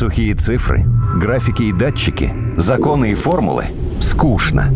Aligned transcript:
Сухие 0.00 0.34
цифры, 0.34 0.86
графики 1.16 1.64
и 1.64 1.72
датчики, 1.74 2.32
законы 2.56 3.10
и 3.10 3.14
формулы– 3.14 3.66
скучно. 4.00 4.72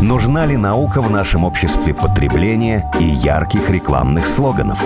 Нужна 0.00 0.46
ли 0.46 0.56
наука 0.56 1.02
в 1.02 1.10
нашем 1.10 1.44
обществе 1.44 1.92
потребления 1.92 2.90
и 2.98 3.04
ярких 3.04 3.68
рекламных 3.68 4.26
слоганов? 4.26 4.82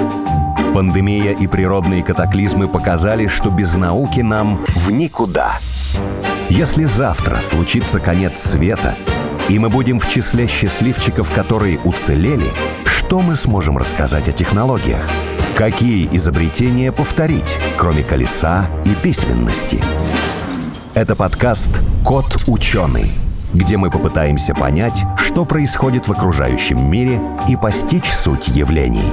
Пандемия 0.74 1.30
и 1.30 1.46
природные 1.46 2.02
катаклизмы 2.02 2.66
показали, 2.66 3.28
что 3.28 3.50
без 3.50 3.76
науки 3.76 4.18
нам 4.18 4.64
в 4.66 4.90
никуда. 4.90 5.52
Если 6.48 6.86
завтра 6.86 7.36
случится 7.40 8.00
конец 8.00 8.40
света, 8.40 8.96
и 9.48 9.60
мы 9.60 9.68
будем 9.68 10.00
в 10.00 10.08
числе 10.08 10.48
счастливчиков, 10.48 11.32
которые 11.32 11.78
уцелели, 11.84 12.50
что 12.84 13.20
мы 13.20 13.36
сможем 13.36 13.78
рассказать 13.78 14.28
о 14.28 14.32
технологиях? 14.32 15.08
Какие 15.56 16.08
изобретения 16.16 16.90
повторить, 16.90 17.60
кроме 17.76 18.02
колеса 18.02 18.66
и 18.84 18.92
письменности? 19.00 19.80
Это 20.94 21.14
подкаст 21.14 21.70
«Кот 22.04 22.42
ученый», 22.48 23.12
где 23.52 23.76
мы 23.76 23.88
попытаемся 23.88 24.52
понять, 24.52 25.04
что 25.16 25.44
происходит 25.44 26.08
в 26.08 26.10
окружающем 26.10 26.90
мире 26.90 27.20
и 27.48 27.54
постичь 27.54 28.10
суть 28.12 28.48
явлений. 28.48 29.12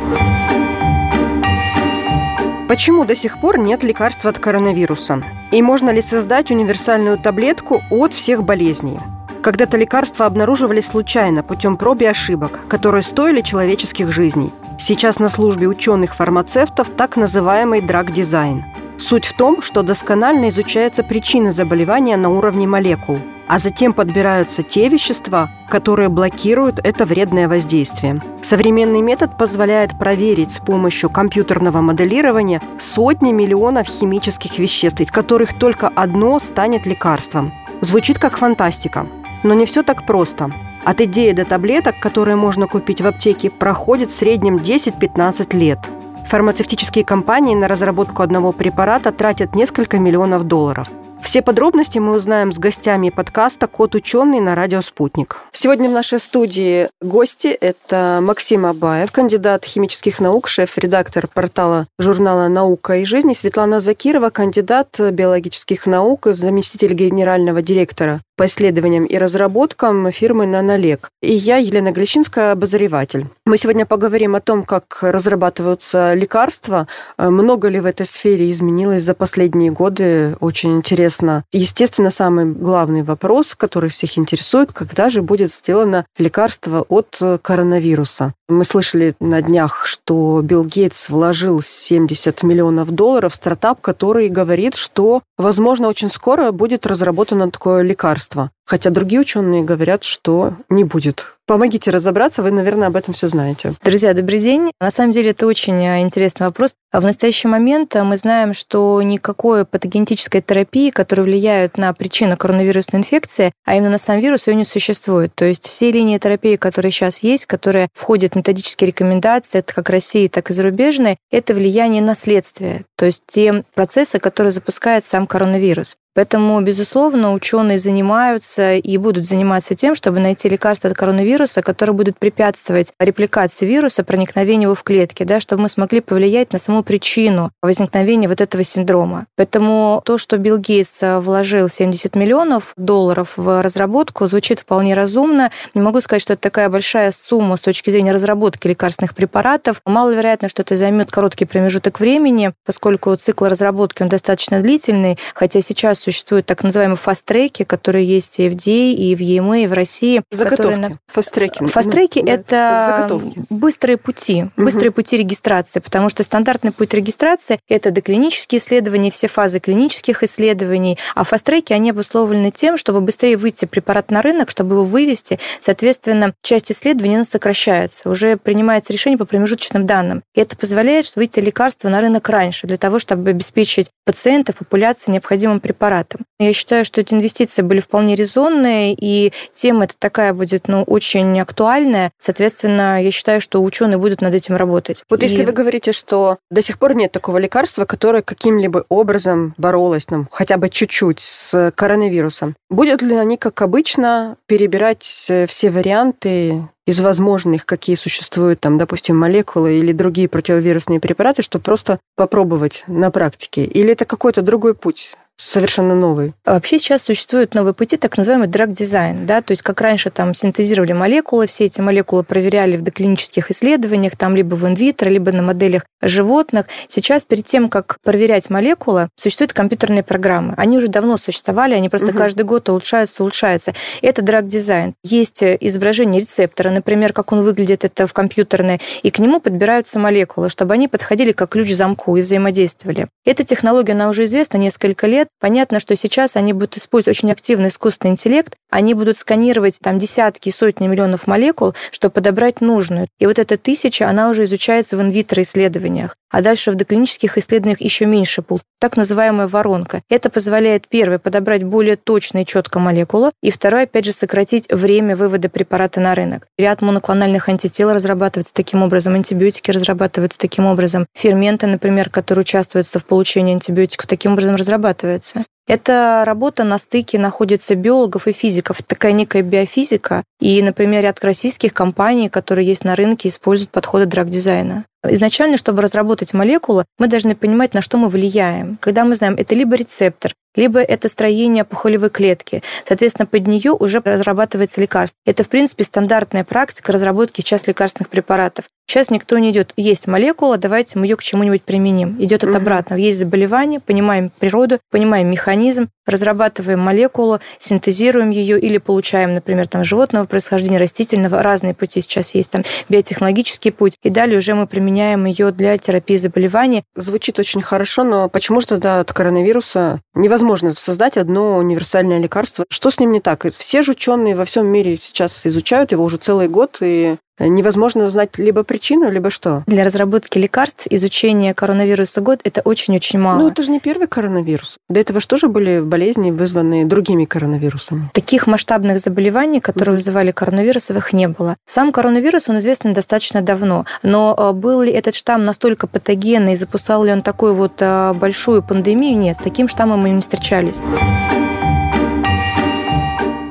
Почему 2.68 3.06
до 3.06 3.14
сих 3.14 3.40
пор 3.40 3.60
нет 3.60 3.84
лекарства 3.84 4.32
от 4.32 4.40
коронавируса? 4.40 5.22
И 5.52 5.62
можно 5.62 5.92
ли 5.92 6.02
создать 6.02 6.50
универсальную 6.50 7.20
таблетку 7.20 7.84
от 7.92 8.16
всех 8.16 8.44
болезней? 8.44 8.98
Когда-то 9.44 9.78
лекарства 9.78 10.26
обнаруживались 10.26 10.88
случайно 10.88 11.44
путем 11.44 11.78
проб 11.78 12.02
и 12.02 12.06
ошибок, 12.06 12.62
которые 12.68 13.04
стоили 13.04 13.42
человеческих 13.42 14.12
жизней. 14.12 14.52
Сейчас 14.82 15.20
на 15.20 15.30
службе 15.30 15.68
ученых-фармацевтов 15.68 16.90
так 16.90 17.16
называемый 17.16 17.82
драг-дизайн. 17.82 18.66
Суть 18.98 19.26
в 19.26 19.34
том, 19.34 19.62
что 19.62 19.84
досконально 19.84 20.50
изучается 20.50 21.04
причина 21.04 21.52
заболевания 21.52 22.18
на 22.18 22.30
уровне 22.30 22.66
молекул, 22.66 23.20
а 23.48 23.60
затем 23.60 23.94
подбираются 23.94 24.64
те 24.64 24.90
вещества, 24.90 25.52
которые 25.70 26.10
блокируют 26.10 26.80
это 26.84 27.06
вредное 27.06 27.48
воздействие. 27.48 28.24
Современный 28.42 29.02
метод 29.02 29.38
позволяет 29.38 29.96
проверить 30.00 30.54
с 30.54 30.60
помощью 30.60 31.12
компьютерного 31.12 31.82
моделирования 31.82 32.60
сотни 32.80 33.32
миллионов 33.32 33.86
химических 33.86 34.58
веществ, 34.58 35.00
из 35.00 35.12
которых 35.12 35.54
только 35.60 35.90
одно 35.90 36.40
станет 36.40 36.88
лекарством. 36.88 37.54
Звучит 37.82 38.18
как 38.18 38.36
фантастика, 38.36 39.06
но 39.44 39.54
не 39.54 39.68
все 39.68 39.84
так 39.84 40.08
просто. 40.08 40.50
От 40.84 41.00
идеи 41.02 41.32
до 41.32 41.46
таблеток, 41.46 42.00
которые 42.00 42.36
можно 42.36 42.68
купить 42.68 43.02
в 43.02 43.08
аптеке, 43.08 43.52
проходит 43.52 44.10
в 44.10 44.16
среднем 44.16 44.58
10-15 44.58 45.56
лет. 45.56 45.80
Фармацевтические 46.28 47.06
компании 47.06 47.56
на 47.56 47.68
разработку 47.68 48.24
одного 48.24 48.52
препарата 48.52 49.12
тратят 49.12 49.54
несколько 49.54 50.00
миллионов 50.00 50.44
долларов. 50.46 50.88
Все 51.22 51.44
подробности 51.44 52.00
мы 52.00 52.16
узнаем 52.16 52.52
с 52.52 52.58
гостями 52.58 53.12
подкаста 53.12 53.68
«Кот 53.68 53.94
ученый» 53.94 54.40
на 54.40 54.56
радио 54.56 54.82
«Спутник». 54.82 55.44
Сегодня 55.52 55.88
в 55.88 55.94
нашей 55.94 56.18
студии 56.18 56.90
гости– 57.00 57.48
это 57.62 58.20
Максим 58.22 58.66
Абаев, 58.66 59.12
кандидат 59.12 59.64
химических 59.64 60.20
наук, 60.20 60.48
шеф-редактор 60.48 61.28
портала 61.28 61.86
журнала 62.00 62.48
«Наука 62.48 62.98
и 62.98 63.06
жизнь», 63.06 63.30
и 63.32 63.36
Светлана 63.36 63.82
Закирова, 63.82 64.32
кандидат 64.32 65.00
биологических 65.00 65.86
наук, 65.86 66.26
заместитель 66.26 66.94
генерального 66.94 67.62
директора 67.62 68.22
по 68.42 68.48
исследованиям 68.48 69.06
и 69.06 69.20
разработкам 69.20 70.12
фирмы 70.12 70.48
«Нанолек». 70.48 71.10
И 71.22 71.32
я, 71.32 71.58
Елена 71.58 71.92
Глещинская, 71.92 72.54
обозреватель. 72.54 73.28
Мы 73.46 73.60
сегодня 73.60 73.86
поговорим 73.86 74.34
о 74.34 74.42
том, 74.42 74.64
как 74.64 74.98
разрабатываются 75.02 76.16
лекарства, 76.16 76.88
много 77.20 77.68
ли 77.68 77.80
в 77.80 77.86
этой 77.86 78.08
сфере 78.08 78.50
изменилось 78.50 79.04
за 79.04 79.14
последние 79.14 79.70
годы. 79.70 80.36
Очень 80.40 80.78
интересно. 80.78 81.44
Естественно, 81.52 82.10
самый 82.10 82.46
главный 82.46 83.04
вопрос, 83.04 83.54
который 83.54 83.92
всех 83.92 84.18
интересует, 84.18 84.74
когда 84.74 85.12
же 85.12 85.22
будет 85.22 85.54
сделано 85.54 86.08
лекарство 86.18 86.84
от 86.90 87.22
коронавируса. 87.44 88.34
Мы 88.50 88.66
слышали 88.66 89.14
на 89.20 89.42
днях, 89.42 89.86
что 89.86 90.42
Билл 90.44 90.66
Гейтс 90.66 91.10
вложил 91.10 91.62
70 91.62 92.44
миллионов 92.44 92.90
долларов 92.90 93.34
в 93.34 93.36
стартап, 93.36 93.80
который 93.82 94.28
говорит, 94.30 94.76
что, 94.76 95.22
возможно, 95.38 95.88
очень 95.88 96.10
скоро 96.10 96.52
будет 96.52 96.88
разработано 96.88 97.52
такое 97.52 97.84
лекарство. 97.84 98.31
Хотя 98.66 98.90
другие 98.90 99.22
ученые 99.22 99.64
говорят, 99.64 100.04
что 100.04 100.56
не 100.70 100.84
будет. 100.84 101.38
Помогите 101.48 101.92
разобраться, 101.92 102.44
вы, 102.44 102.52
наверное, 102.52 102.88
об 102.88 102.96
этом 102.96 103.14
все 103.14 103.28
знаете. 103.28 103.74
Друзья, 103.84 104.14
добрый 104.14 104.40
день. 104.40 104.72
На 104.80 104.92
самом 104.92 105.12
деле 105.12 105.32
это 105.32 105.48
очень 105.48 105.84
э, 105.84 106.02
интересный 106.02 106.46
вопрос. 106.48 106.76
В 106.94 107.02
настоящий 107.02 107.48
момент 107.48 107.96
э, 107.96 108.04
мы 108.04 108.16
знаем, 108.16 108.54
что 108.54 109.02
никакой 109.02 109.66
патогенетической 109.66 110.42
терапии, 110.42 110.92
которая 110.92 111.26
влияет 111.26 111.78
на 111.78 111.92
причину 111.94 112.38
коронавирусной 112.38 113.00
инфекции, 113.00 113.52
а 113.66 113.76
именно 113.76 113.92
на 113.92 113.98
сам 113.98 114.20
вирус, 114.20 114.48
ее 114.48 114.56
не 114.56 114.66
существует. 114.66 115.34
То 115.36 115.46
есть 115.46 115.68
все 115.68 115.92
линии 115.92 116.18
терапии, 116.18 116.56
которые 116.56 116.92
сейчас 116.92 117.24
есть, 117.24 117.48
которые 117.48 117.88
входят 117.94 118.34
в 118.34 118.36
методические 118.38 118.88
рекомендации, 118.88 119.60
это 119.60 119.74
как 119.74 119.90
России, 119.90 120.28
так 120.28 120.50
и 120.52 120.54
зарубежные, 120.54 121.18
это 121.32 121.54
влияние 121.54 122.02
на 122.02 122.16
следствие, 122.16 122.86
то 122.96 123.06
есть 123.06 123.24
те 123.28 123.64
процессы, 123.74 124.20
которые 124.20 124.52
запускает 124.52 125.06
сам 125.06 125.28
коронавирус. 125.28 125.98
Поэтому, 126.14 126.60
безусловно, 126.62 127.34
ученые 127.34 127.80
занимаются 127.80 128.76
и 128.76 128.98
будут 128.98 129.26
заниматься 129.26 129.76
тем, 129.76 129.96
чтобы 129.96 130.20
найти 130.20 130.50
лекарство 130.50 130.90
от 130.90 130.98
коронавируса, 130.98 131.31
которое 131.62 131.94
будет 131.94 132.18
препятствовать 132.18 132.94
репликации 133.00 133.66
вируса, 133.66 134.04
проникновению 134.04 134.68
его 134.68 134.76
в 134.76 134.84
клетки, 134.84 135.24
да, 135.24 135.40
чтобы 135.40 135.64
мы 135.64 135.70
смогли 135.70 136.02
повлиять 136.02 136.54
на 136.54 136.60
саму 136.60 136.84
причину 136.84 137.52
возникновения 137.62 138.28
вот 138.28 138.42
этого 138.42 138.64
синдрома. 138.64 139.26
Поэтому 139.36 140.02
то, 140.06 140.18
что 140.18 140.38
Билл 140.38 140.58
Гейтс 140.58 141.02
вложил 141.02 141.70
70 141.70 142.16
миллионов 142.16 142.74
долларов 142.78 143.34
в 143.36 143.62
разработку, 143.62 144.28
звучит 144.28 144.60
вполне 144.60 144.94
разумно. 144.94 145.52
Не 145.74 145.82
могу 145.82 146.02
сказать, 146.02 146.22
что 146.22 146.34
это 146.34 146.42
такая 146.42 146.70
большая 146.70 147.12
сумма 147.12 147.58
с 147.58 147.62
точки 147.62 147.90
зрения 147.90 148.12
разработки 148.12 148.68
лекарственных 148.68 149.16
препаратов. 149.16 149.82
Маловероятно, 149.86 150.50
что 150.50 150.62
это 150.62 150.76
займет 150.76 151.12
короткий 151.12 151.46
промежуток 151.46 152.00
времени, 152.00 152.54
поскольку 152.66 153.16
цикл 153.16 153.46
разработки 153.46 154.02
он 154.04 154.10
достаточно 154.10 154.62
длительный, 154.62 155.18
хотя 155.34 155.62
сейчас 155.62 156.00
существуют 156.00 156.46
так 156.46 156.64
называемые 156.64 156.98
фаст-треки, 156.98 157.64
которые 157.64 158.06
есть 158.06 158.40
и 158.40 158.50
в 158.50 158.56
FDA, 158.56 158.94
и 158.94 159.16
в 159.16 159.20
EMA, 159.22 159.64
и 159.64 159.68
в 159.68 159.74
России. 159.74 160.22
Заготовки. 160.32 160.74
Которые... 160.74 161.00
Фаст-треки. 161.22 161.66
Фаст-треки 161.66 162.22
да, 162.24 162.32
это 162.32 163.22
быстрые 163.50 163.98
пути, 163.98 164.44
угу. 164.44 164.66
быстрые 164.66 164.92
пути 164.92 165.18
регистрации, 165.18 165.80
потому 165.80 166.10
что 166.10 166.24
стандартный 166.24 166.72
путь 166.72 166.94
регистрации– 166.94 167.60
это 167.70 167.92
доклинические 167.92 168.60
исследования, 168.60 169.12
все 169.12 169.28
фазы 169.28 169.60
клинических 169.60 170.24
исследований, 170.24 170.98
а 171.16 171.24
фаст-треки, 171.24 171.74
они 171.74 171.92
обусловлены 171.92 172.52
тем, 172.52 172.78
чтобы 172.78 173.02
быстрее 173.02 173.38
выйти 173.38 173.66
препарат 173.66 174.12
на 174.12 174.22
рынок, 174.22 174.50
чтобы 174.50 174.76
его 174.76 174.84
вывести, 174.84 175.40
соответственно, 175.60 176.34
часть 176.42 176.72
исследований 176.72 177.24
сокращается, 177.24 178.10
уже 178.10 178.38
принимается 178.38 178.94
решение 178.94 179.18
по 179.18 179.26
промежуточным 179.26 179.86
данным. 179.86 180.24
И 180.34 180.42
это 180.42 180.56
позволяет 180.58 181.16
выйти 181.16 181.40
лекарство 181.40 181.90
на 181.90 182.02
рынок 182.02 182.30
раньше, 182.30 182.68
для 182.68 182.78
того, 182.78 183.00
чтобы 183.00 183.30
обеспечить 183.30 183.90
пациентов, 184.06 184.56
популяции 184.56 185.12
необходимым 185.12 185.60
препаратом. 185.60 186.22
Я 186.40 186.54
считаю, 186.54 186.86
что 186.86 187.02
эти 187.02 187.14
инвестиции 187.14 187.62
были 187.62 187.80
вполне 187.80 188.16
резонные, 188.16 188.96
и 189.00 189.32
тема 189.54 189.84
эта 189.84 189.96
такая 189.98 190.34
будет 190.34 190.68
ну, 190.68 190.84
очень 190.84 191.11
актуальная. 191.16 192.12
Соответственно, 192.18 193.04
я 193.04 193.12
считаю, 193.12 193.42
что 193.42 193.62
ученые 193.62 193.98
будут 193.98 194.22
над 194.22 194.34
этим 194.34 194.56
работать. 194.56 195.04
Вот 195.10 195.22
и... 195.22 195.26
если 195.26 195.44
вы 195.44 195.52
говорите, 195.52 195.92
что 195.92 196.38
до 196.50 196.62
сих 196.62 196.80
пор 196.80 196.96
нет 196.96 197.12
такого 197.12 197.38
лекарства, 197.38 197.86
которое 197.86 198.22
каким-либо 198.22 198.86
образом 198.90 199.54
боролось 199.58 200.10
нам 200.10 200.28
хотя 200.32 200.58
бы 200.58 200.70
чуть-чуть 200.70 201.20
с 201.20 201.72
коронавирусом, 201.76 202.56
будут 202.70 203.02
ли 203.02 203.16
они, 203.16 203.38
как 203.38 203.62
обычно, 203.62 204.38
перебирать 204.46 205.04
все 205.04 205.70
варианты 205.70 206.68
из 206.88 207.00
возможных, 207.00 207.66
какие 207.66 207.96
существуют, 207.96 208.60
там, 208.60 208.78
допустим, 208.78 209.18
молекулы 209.18 209.78
или 209.78 209.92
другие 209.92 210.28
противовирусные 210.28 211.00
препараты, 211.00 211.42
чтобы 211.44 211.64
просто 211.64 212.00
попробовать 212.16 212.84
на 212.88 213.12
практике? 213.12 213.64
Или 213.64 213.92
это 213.92 214.06
какой-то 214.06 214.42
другой 214.42 214.74
путь? 214.74 215.16
Совершенно 215.42 215.96
новый. 215.96 216.34
Вообще 216.46 216.80
сейчас 216.80 217.04
существуют 217.04 217.56
новые 217.56 217.74
пути, 217.74 217.98
так 217.98 218.18
называемый 218.18 218.48
драг-дизайн. 218.48 219.26
Да? 219.26 219.42
То 219.42 219.52
есть 219.52 219.62
как 219.62 219.82
раньше 219.82 220.10
там 220.10 220.34
синтезировали 220.34 220.94
молекулы, 220.94 221.48
все 221.48 221.66
эти 221.66 221.82
молекулы 221.82 222.24
проверяли 222.24 222.78
в 222.78 222.82
доклинических 222.84 223.52
исследованиях, 223.52 224.16
там 224.16 224.36
либо 224.36 224.56
в 224.56 224.68
инвитро, 224.68 225.10
либо 225.10 225.32
на 225.32 225.42
моделях 225.42 225.84
животных. 226.02 226.68
Сейчас 226.88 227.24
перед 227.24 227.46
тем, 227.46 227.70
как 227.70 227.98
проверять 228.04 228.50
молекулы, 228.50 229.10
существуют 229.16 229.54
компьютерные 229.54 230.04
программы. 230.04 230.54
Они 230.58 230.78
уже 230.78 230.88
давно 230.88 231.18
существовали, 231.18 231.74
они 231.74 231.90
просто 231.90 232.10
угу. 232.10 232.18
каждый 232.18 232.44
год 232.44 232.70
улучшаются, 232.70 233.24
улучшаются. 233.24 233.74
Это 234.02 234.22
драг-дизайн. 234.22 234.94
Есть 235.04 235.44
изображение 235.44 236.22
рецептора, 236.22 236.70
например, 236.70 237.14
как 237.14 237.32
он 237.32 237.42
выглядит 237.42 237.84
это 237.84 238.08
в 238.08 238.14
компьютерной, 238.14 238.80
и 239.04 239.10
к 239.10 239.20
нему 239.20 239.40
подбираются 239.40 240.00
молекулы, 240.00 240.50
чтобы 240.50 240.74
они 240.74 240.88
подходили 240.88 241.32
как 241.32 241.50
ключ 241.50 241.72
к 241.72 241.76
замку 241.76 242.16
и 242.18 242.22
взаимодействовали. 242.22 243.08
Эта 243.26 243.44
технология, 243.44 243.94
она 243.94 244.10
уже 244.10 244.26
известна 244.26 244.58
несколько 244.58 245.08
лет, 245.08 245.28
Понятно, 245.40 245.80
что 245.80 245.96
сейчас 245.96 246.36
они 246.36 246.54
будут 246.54 246.78
использовать 246.78 247.18
очень 247.18 247.32
активный 247.32 247.70
искусственный 247.70 248.12
интеллект, 248.12 248.56
они 248.70 248.94
будут 248.94 249.18
сканировать 249.18 249.80
там 249.82 249.98
десятки, 249.98 250.52
сотни 250.52 250.88
миллионов 250.88 251.26
молекул, 251.26 251.74
чтобы 251.92 252.14
подобрать 252.14 252.62
нужную. 252.62 253.08
И 253.20 253.26
вот 253.26 253.40
эта 253.40 253.58
тысяча, 253.58 254.08
она 254.08 254.30
уже 254.30 254.44
изучается 254.44 254.98
в 254.98 255.02
инвитро 255.02 255.42
исследованиях. 255.42 256.16
А 256.32 256.42
дальше 256.42 256.72
в 256.72 256.76
доклинических 256.76 257.38
исследованиях 257.38 257.82
еще 257.82 258.06
меньше 258.06 258.42
пул, 258.42 258.62
так 258.80 258.98
называемая 258.98 259.48
воронка. 259.48 260.02
Это 260.10 260.30
позволяет, 260.30 260.88
первое, 260.88 261.20
подобрать 261.20 261.64
более 261.64 261.98
точно 261.98 262.40
и 262.40 262.46
четко 262.46 262.80
молекулу, 262.80 263.32
и 263.44 263.52
второе, 263.52 263.84
опять 263.84 264.06
же, 264.06 264.14
сократить 264.14 264.72
время 264.72 265.16
вывода 265.16 265.50
препарата 265.50 266.00
на 266.00 266.16
рынок. 266.16 266.48
Ряд 266.58 266.82
моноклональных 266.82 267.50
антител 267.50 267.92
разрабатывается 267.92 268.54
таким 268.54 268.82
образом, 268.82 269.16
антибиотики 269.16 269.72
разрабатываются 269.72 270.40
таким 270.40 270.66
образом, 270.66 271.06
ферменты, 271.14 271.68
например, 271.68 272.10
которые 272.10 272.42
участвуют 272.42 272.88
в 272.88 273.06
получении 273.06 273.54
антибиотиков, 273.54 274.08
таким 274.08 274.34
образом 274.34 274.56
разрабатываются. 274.56 275.44
Эта 275.68 276.24
работа 276.26 276.64
на 276.64 276.78
стыке 276.80 277.20
находится 277.20 277.76
биологов 277.76 278.28
и 278.28 278.34
физиков, 278.34 278.82
такая 278.84 279.14
некая 279.14 279.42
биофизика. 279.42 280.24
И, 280.40 280.62
например, 280.62 281.04
ряд 281.04 281.24
российских 281.24 281.74
компаний, 281.74 282.30
которые 282.30 282.68
есть 282.68 282.84
на 282.84 282.96
рынке, 282.96 283.30
используют 283.30 283.72
подходы 283.72 284.06
драг-дизайна. 284.06 284.86
Изначально, 285.08 285.58
чтобы 285.58 285.82
разработать 285.82 286.34
молекулу, 286.34 286.86
мы 287.00 287.08
должны 287.08 287.36
понимать, 287.36 287.74
на 287.74 287.82
что 287.82 287.98
мы 287.98 288.08
влияем. 288.08 288.78
Когда 288.80 289.04
мы 289.04 289.16
знаем, 289.16 289.36
это 289.38 289.56
либо 289.56 289.76
рецептор, 289.76 290.34
либо 290.56 290.80
это 290.80 291.10
строение 291.10 291.64
пухолевой 291.64 292.10
клетки. 292.10 292.62
Соответственно, 292.86 293.26
под 293.26 293.48
нее 293.48 293.72
уже 293.72 294.02
разрабатывается 294.04 294.82
лекарство. 294.82 295.18
Это, 295.26 295.44
в 295.44 295.50
принципе, 295.50 295.84
стандартная 295.84 296.44
практика 296.44 296.92
разработки 296.92 297.42
сейчас 297.42 297.68
лекарственных 297.68 298.10
препаратов. 298.10 298.66
Сейчас 298.88 299.10
никто 299.10 299.38
не 299.38 299.52
идет, 299.52 299.72
есть 299.78 300.08
молекула, 300.08 300.58
давайте 300.58 301.00
мы 301.00 301.06
ее 301.06 301.16
к 301.16 301.24
чему-нибудь 301.24 301.64
применим. 301.64 302.18
Идет 302.20 302.44
от 302.44 302.54
обратного. 302.54 303.00
Есть 303.00 303.20
заболевание, 303.20 303.80
понимаем 303.80 304.32
природу, 304.38 304.80
понимаем 304.92 305.32
механизм, 305.32 305.88
разрабатываем 306.06 306.80
молекулу, 306.80 307.40
синтезируем 307.58 308.32
ее 308.32 308.60
или 308.60 308.80
получаем, 308.80 309.34
например, 309.34 309.68
там, 309.70 309.86
животного 309.86 310.26
происхождения, 310.26 310.78
растительного. 310.78 311.42
Разные 311.42 311.74
пути 311.74 312.02
сейчас 312.02 312.36
есть. 312.36 312.52
Там 312.52 312.64
биотехнологический 312.90 313.72
путь. 313.72 313.96
И 314.04 314.10
далее 314.10 314.38
уже 314.38 314.56
мы 314.56 314.68
применяем 314.68 314.91
ее 315.26 315.52
для 315.52 315.78
терапии 315.78 316.18
заболеваний. 316.18 316.84
Звучит 316.96 317.40
очень 317.40 317.62
хорошо, 317.62 318.04
но 318.04 318.30
почему 318.30 318.62
же 318.62 318.68
тогда 318.68 319.00
от 319.00 319.12
коронавируса 319.14 320.02
невозможно 320.14 320.72
создать 320.72 321.18
одно 321.18 321.58
универсальное 321.58 322.20
лекарство? 322.20 322.66
Что 322.70 322.90
с 322.90 323.00
ним 323.00 323.12
не 323.12 323.22
так? 323.22 323.46
Все 323.58 323.82
же 323.82 323.92
ученые 323.92 324.36
во 324.36 324.46
всем 324.46 324.68
мире 324.68 324.98
сейчас 325.00 325.46
изучают 325.46 325.92
его 325.92 326.04
уже 326.04 326.18
целый 326.18 326.48
год, 326.48 326.78
и 326.82 327.18
невозможно 327.48 328.06
узнать 328.06 328.38
либо 328.38 328.64
причину, 328.64 329.12
либо 329.12 329.30
что. 329.30 329.64
Для 329.68 329.84
разработки 329.84 330.38
лекарств 330.38 330.88
изучение 330.90 331.54
коронавируса 331.54 332.22
год 332.22 332.40
это 332.44 332.62
очень-очень 332.62 333.20
мало. 333.20 333.40
Ну, 333.40 333.48
это 333.50 333.64
же 333.64 333.72
не 333.72 333.80
первый 333.80 334.08
коронавирус. 334.08 334.78
До 334.90 335.00
этого 335.00 335.20
что 335.20 335.38
же 335.38 335.48
были 335.48 335.82
болезни, 335.82 336.32
вызванные 336.32 336.86
другими 336.86 337.26
коронавирусами? 337.26 338.10
Таких 338.14 338.48
масштабных 338.48 339.00
заболеваний, 339.00 339.60
которые 339.60 339.94
mm-hmm. 339.94 339.98
вызывали 339.98 340.32
коронавирусовых, 340.32 341.14
не 341.14 341.28
было. 341.28 341.58
Сам 341.66 341.92
коронавирус, 341.92 342.50
он 342.50 342.60
известен 342.60 342.94
достаточно 342.94 343.42
давно, 343.42 343.86
но 344.04 344.36
э, 344.38 344.52
был 344.54 344.82
ли 344.82 344.92
этот 344.92 345.16
штамм 345.16 345.46
настолько 345.46 345.88
патогенный 345.88 346.56
запускал 346.56 347.04
ли 347.04 347.12
он 347.12 347.22
такую 347.22 347.54
вот 347.54 347.74
э, 347.80 348.14
большую 348.14 348.64
пандемию? 348.64 349.18
Нет, 349.18 349.38
с 349.38 349.40
таким 349.40 349.68
штаммом 349.68 350.02
мы 350.02 350.10
не 350.10 350.22
встречались. 350.22 350.82